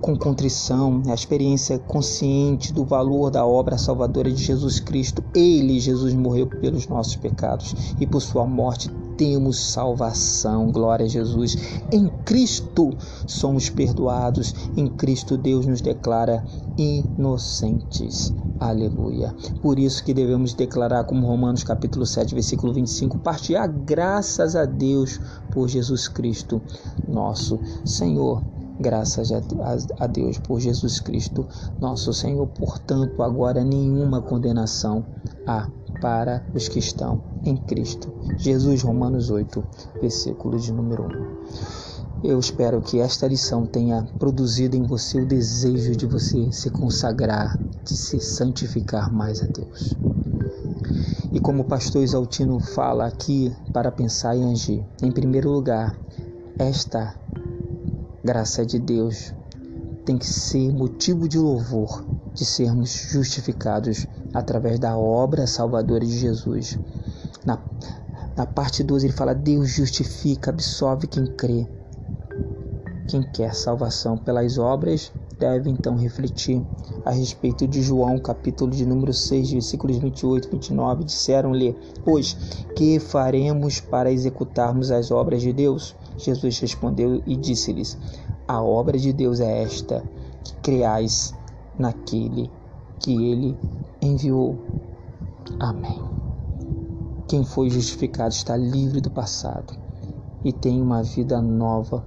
com 0.00 0.16
contrição, 0.16 1.02
a 1.08 1.14
experiência 1.14 1.78
consciente 1.78 2.72
do 2.72 2.84
valor 2.84 3.30
da 3.30 3.44
obra 3.46 3.78
salvadora 3.78 4.30
de 4.30 4.42
Jesus 4.42 4.80
Cristo. 4.80 5.22
Ele, 5.34 5.78
Jesus, 5.78 6.14
morreu 6.14 6.46
pelos 6.46 6.86
nossos 6.88 7.16
pecados 7.16 7.94
e 8.00 8.06
por 8.06 8.20
sua 8.20 8.46
morte 8.46 8.90
temos 9.16 9.72
salvação. 9.72 10.70
Glória 10.70 11.06
a 11.06 11.08
Jesus. 11.08 11.56
Em 11.90 12.08
Cristo 12.24 12.90
somos 13.26 13.68
perdoados. 13.70 14.54
Em 14.76 14.88
Cristo 14.88 15.36
Deus 15.36 15.66
nos 15.66 15.80
declara 15.80 16.44
inocentes. 16.76 18.32
Aleluia. 18.58 19.34
Por 19.60 19.78
isso 19.78 20.04
que 20.04 20.14
devemos 20.14 20.54
declarar 20.54 21.04
como 21.04 21.26
Romanos 21.26 21.64
capítulo 21.64 22.06
7, 22.06 22.32
versículo 22.32 22.72
25, 22.72 23.18
partilhar 23.18 23.68
graças 23.68 24.54
a 24.54 24.64
Deus 24.64 25.20
por 25.50 25.68
Jesus 25.68 26.06
Cristo, 26.06 26.62
nosso 27.08 27.58
Senhor. 27.84 28.42
Graças 28.78 29.30
a 29.98 30.06
Deus 30.06 30.38
por 30.38 30.58
Jesus 30.58 30.98
Cristo, 30.98 31.46
nosso 31.80 32.12
Senhor. 32.12 32.46
Portanto, 32.48 33.22
agora 33.22 33.62
nenhuma 33.62 34.20
condenação 34.22 35.04
há 35.46 35.68
para 36.00 36.44
os 36.54 36.68
que 36.68 36.78
estão 36.78 37.22
em 37.44 37.56
Cristo. 37.56 38.12
Jesus, 38.36 38.82
Romanos 38.82 39.30
8, 39.30 39.62
versículo 40.00 40.58
de 40.58 40.72
número 40.72 41.04
1. 41.04 42.22
Eu 42.24 42.38
espero 42.38 42.80
que 42.80 43.00
esta 43.00 43.26
lição 43.26 43.66
tenha 43.66 44.04
produzido 44.18 44.76
em 44.76 44.84
você 44.84 45.20
o 45.20 45.26
desejo 45.26 45.96
de 45.96 46.06
você 46.06 46.52
se 46.52 46.70
consagrar 46.70 47.58
de 47.84 47.96
se 47.96 48.20
santificar 48.20 49.12
mais 49.12 49.42
a 49.42 49.46
Deus. 49.46 49.94
E 51.32 51.40
como 51.40 51.62
o 51.62 51.64
pastor 51.64 52.02
Exaltino 52.02 52.60
fala 52.60 53.06
aqui 53.06 53.52
para 53.72 53.90
pensar 53.90 54.36
e 54.36 54.44
agir, 54.44 54.84
em 55.02 55.10
primeiro 55.10 55.50
lugar, 55.50 55.98
esta 56.58 57.16
graça 58.22 58.64
de 58.64 58.78
Deus 58.78 59.34
tem 60.04 60.16
que 60.16 60.26
ser 60.26 60.72
motivo 60.72 61.28
de 61.28 61.38
louvor 61.38 62.04
de 62.34 62.44
sermos 62.44 62.90
justificados 62.90 64.06
através 64.32 64.78
da 64.78 64.96
obra 64.96 65.46
salvadora 65.46 66.04
de 66.04 66.18
Jesus. 66.18 66.78
Na, 67.44 67.58
na 68.36 68.46
parte 68.46 68.82
12 68.82 69.06
ele 69.06 69.12
fala: 69.12 69.34
Deus 69.34 69.70
justifica, 69.70 70.50
absolve 70.50 71.06
quem 71.06 71.26
crê. 71.26 71.66
Quem 73.08 73.22
quer 73.22 73.54
salvação 73.54 74.16
pelas 74.16 74.58
obras 74.58 75.12
deve 75.38 75.68
então 75.68 75.96
refletir 75.96 76.64
a 77.04 77.10
respeito 77.10 77.66
de 77.66 77.82
João, 77.82 78.18
capítulo 78.18 78.70
de 78.70 78.86
número 78.86 79.12
6, 79.12 79.50
versículos 79.50 79.98
28 79.98 80.46
e 80.46 80.50
29. 80.52 81.04
Disseram-lhe: 81.04 81.76
Pois, 82.04 82.34
que 82.76 82.98
faremos 83.00 83.80
para 83.80 84.12
executarmos 84.12 84.90
as 84.90 85.10
obras 85.10 85.42
de 85.42 85.52
Deus? 85.52 85.96
Jesus 86.16 86.58
respondeu 86.60 87.22
e 87.26 87.36
disse-lhes: 87.36 87.98
A 88.46 88.62
obra 88.62 88.96
de 88.96 89.12
Deus 89.12 89.40
é 89.40 89.62
esta, 89.62 90.02
que 90.44 90.54
creais 90.56 91.34
naquele 91.76 92.50
que 93.00 93.12
ele 93.30 93.58
enviou. 94.02 94.58
Amém. 95.60 96.02
Quem 97.28 97.44
foi 97.44 97.70
justificado 97.70 98.34
está 98.34 98.56
livre 98.56 99.00
do 99.00 99.10
passado 99.10 99.74
e 100.44 100.52
tem 100.52 100.82
uma 100.82 101.02
vida 101.02 101.40
nova 101.40 102.04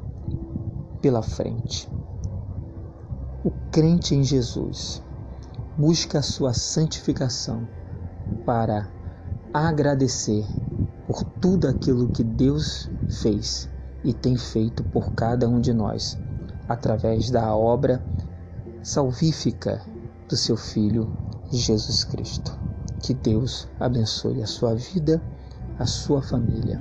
pela 1.02 1.22
frente. 1.22 1.90
O 3.44 3.52
crente 3.72 4.14
em 4.14 4.24
Jesus 4.24 5.02
busca 5.78 6.20
a 6.20 6.22
sua 6.22 6.54
santificação 6.54 7.68
para 8.46 8.90
agradecer 9.54 10.46
por 11.08 11.24
tudo 11.24 11.68
aquilo 11.68 12.10
que 12.10 12.24
Deus 12.24 12.90
fez 13.22 13.70
e 14.04 14.14
tem 14.14 14.36
feito 14.36 14.84
por 14.84 15.14
cada 15.14 15.48
um 15.48 15.62
de 15.62 15.74
nós 15.74 16.20
através 16.68 17.30
da 17.32 17.56
obra 17.56 18.04
salvífica 18.84 19.82
do 20.28 20.36
seu 20.36 20.58
Filho 20.58 21.25
Jesus 21.52 22.04
Cristo. 22.04 22.58
Que 23.00 23.14
Deus 23.14 23.68
abençoe 23.80 24.42
a 24.42 24.48
sua 24.48 24.74
vida, 24.74 25.22
a 25.78 25.86
sua 25.86 26.22
família 26.22 26.80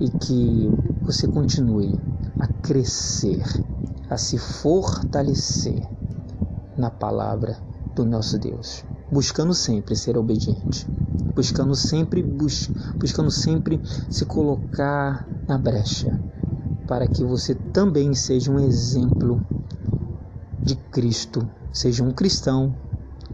e 0.00 0.10
que 0.10 0.70
você 1.02 1.28
continue 1.28 1.98
a 2.38 2.46
crescer, 2.46 3.42
a 4.10 4.16
se 4.16 4.38
fortalecer 4.38 5.88
na 6.76 6.90
palavra 6.90 7.58
do 7.94 8.04
nosso 8.04 8.38
Deus, 8.38 8.84
buscando 9.10 9.54
sempre 9.54 9.94
ser 9.94 10.16
obediente, 10.16 10.86
buscando 11.34 11.74
sempre 11.74 12.22
bus 12.22 12.68
buscando 12.96 13.30
sempre 13.30 13.80
se 14.10 14.24
colocar 14.24 15.28
na 15.46 15.58
brecha, 15.58 16.18
para 16.86 17.06
que 17.06 17.24
você 17.24 17.54
também 17.54 18.14
seja 18.14 18.50
um 18.50 18.58
exemplo 18.58 19.40
de 20.60 20.76
Cristo, 20.76 21.48
seja 21.72 22.02
um 22.02 22.12
cristão, 22.12 22.74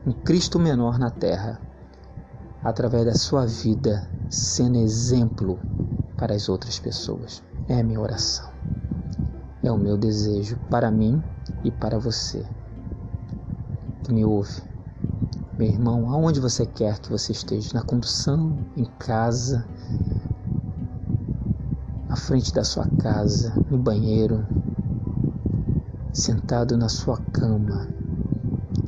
um 0.09 0.13
Cristo 0.13 0.59
menor 0.59 0.99
na 0.99 1.11
terra, 1.11 1.61
através 2.65 3.05
da 3.05 3.15
sua 3.15 3.45
vida, 3.45 4.11
sendo 4.31 4.79
exemplo 4.79 5.61
para 6.17 6.35
as 6.35 6.49
outras 6.49 6.79
pessoas. 6.79 7.43
É 7.69 7.79
a 7.79 7.85
minha 7.85 8.01
oração. 8.01 8.49
É 9.63 9.71
o 9.71 9.77
meu 9.77 9.99
desejo 9.99 10.57
para 10.71 10.91
mim 10.91 11.23
e 11.63 11.71
para 11.71 11.99
você 11.99 12.43
que 14.03 14.15
me 14.15 14.25
ouve. 14.25 14.63
Meu 15.59 15.69
irmão, 15.69 16.11
aonde 16.11 16.41
você 16.41 16.65
quer 16.65 16.99
que 17.01 17.11
você 17.11 17.33
esteja, 17.33 17.75
na 17.75 17.83
condução, 17.83 18.57
em 18.79 18.87
casa, 18.99 19.69
à 22.09 22.17
frente 22.17 22.55
da 22.55 22.65
sua 22.65 22.89
casa, 23.03 23.53
no 23.71 23.77
banheiro, 23.77 24.47
sentado 26.15 26.79
na 26.79 26.89
sua 26.89 27.19
cama, 27.31 27.98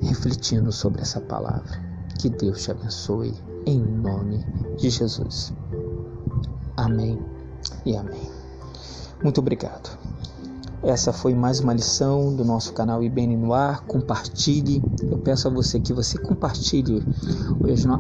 refletindo 0.03 0.73
sobre 0.73 1.03
essa 1.03 1.21
palavra. 1.21 1.81
Que 2.19 2.29
Deus 2.29 2.63
te 2.63 2.71
abençoe 2.71 3.35
em 3.67 3.81
nome 3.81 4.45
de 4.77 4.91
Jesus. 4.91 5.53
Amém 6.77 7.19
e 7.85 7.97
amém. 7.97 8.31
Muito 9.23 9.39
obrigado. 9.39 9.99
Essa 10.83 11.13
foi 11.13 11.35
mais 11.35 11.61
uma 11.61 11.75
lição 11.75 12.35
do 12.35 12.43
nosso 12.43 12.73
canal 12.73 13.03
IBN 13.03 13.37
no 13.37 13.53
ar. 13.53 13.83
Compartilhe. 13.83 14.83
Eu 15.03 15.19
peço 15.19 15.47
a 15.47 15.51
você 15.51 15.79
que 15.79 15.93
você 15.93 16.19
compartilhe 16.19 17.03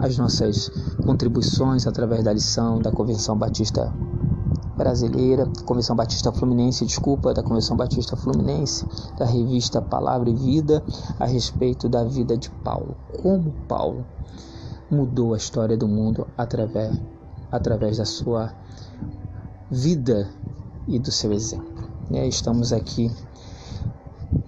as 0.02 0.16
nossas 0.16 0.70
contribuições 1.04 1.86
através 1.86 2.24
da 2.24 2.32
lição 2.32 2.78
da 2.78 2.90
Convenção 2.90 3.36
Batista 3.36 3.92
Brasileira, 4.80 5.46
Convenção 5.66 5.94
Batista 5.94 6.32
Fluminense, 6.32 6.86
desculpa, 6.86 7.34
da 7.34 7.42
Convenção 7.42 7.76
Batista 7.76 8.16
Fluminense, 8.16 8.86
da 9.18 9.26
revista 9.26 9.82
Palavra 9.82 10.30
e 10.30 10.34
Vida, 10.34 10.82
a 11.18 11.26
respeito 11.26 11.86
da 11.86 12.02
vida 12.02 12.34
de 12.34 12.48
Paulo. 12.48 12.96
Como 13.22 13.52
Paulo 13.68 14.06
mudou 14.90 15.34
a 15.34 15.36
história 15.36 15.76
do 15.76 15.86
mundo 15.86 16.26
através, 16.34 16.98
através 17.52 17.98
da 17.98 18.06
sua 18.06 18.54
vida 19.70 20.30
e 20.88 20.98
do 20.98 21.12
seu 21.12 21.30
exemplo. 21.30 21.90
E 22.10 22.26
estamos 22.26 22.72
aqui 22.72 23.10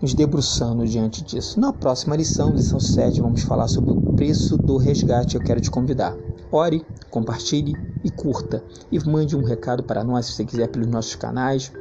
nos 0.01 0.15
debruçando 0.15 0.87
diante 0.87 1.23
disso. 1.23 1.61
Na 1.61 1.75
próxima 1.75 2.17
lição, 2.17 2.55
lição 2.55 2.81
7, 2.81 3.21
vamos 3.21 3.43
falar 3.43 3.69
sobre 3.69 3.91
o 3.91 4.01
preço 4.15 4.57
do 4.57 4.79
resgate. 4.79 5.37
Eu 5.37 5.43
quero 5.43 5.61
te 5.61 5.71
convidar. 5.71 6.17
Ore, 6.53 6.85
compartilhe 7.11 7.73
e 8.05 8.11
curta. 8.11 8.63
E 8.91 8.99
mande 9.09 9.35
um 9.35 9.43
recado 9.43 9.83
para 9.83 10.05
nós 10.05 10.27
se 10.27 10.33
você 10.33 10.45
quiser 10.45 10.69
pelos 10.69 10.87
nossos 10.87 11.15
canais. 11.15 11.73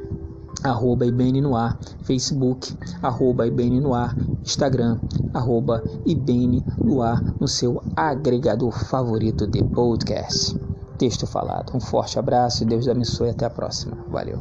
Arroba 0.64 1.04
IBN 1.04 1.40
no 1.40 1.56
ar, 1.56 1.78
Facebook, 2.04 2.74
arroba 3.02 3.46
IBN 3.46 3.80
no 3.80 3.94
ar, 3.94 4.16
Instagram, 4.44 4.98
arroba 5.34 5.82
IBN 6.06 6.64
no 6.78 7.02
ar, 7.02 7.34
no 7.38 7.48
seu 7.48 7.82
agregador 7.96 8.72
favorito 8.72 9.46
de 9.46 9.62
podcast. 9.64 10.56
Texto 10.98 11.26
falado. 11.26 11.76
Um 11.76 11.80
forte 11.80 12.18
abraço 12.18 12.62
e 12.62 12.66
Deus 12.66 12.86
abençoe. 12.88 13.30
Até 13.30 13.44
a 13.44 13.50
próxima. 13.50 13.96
Valeu. 14.08 14.38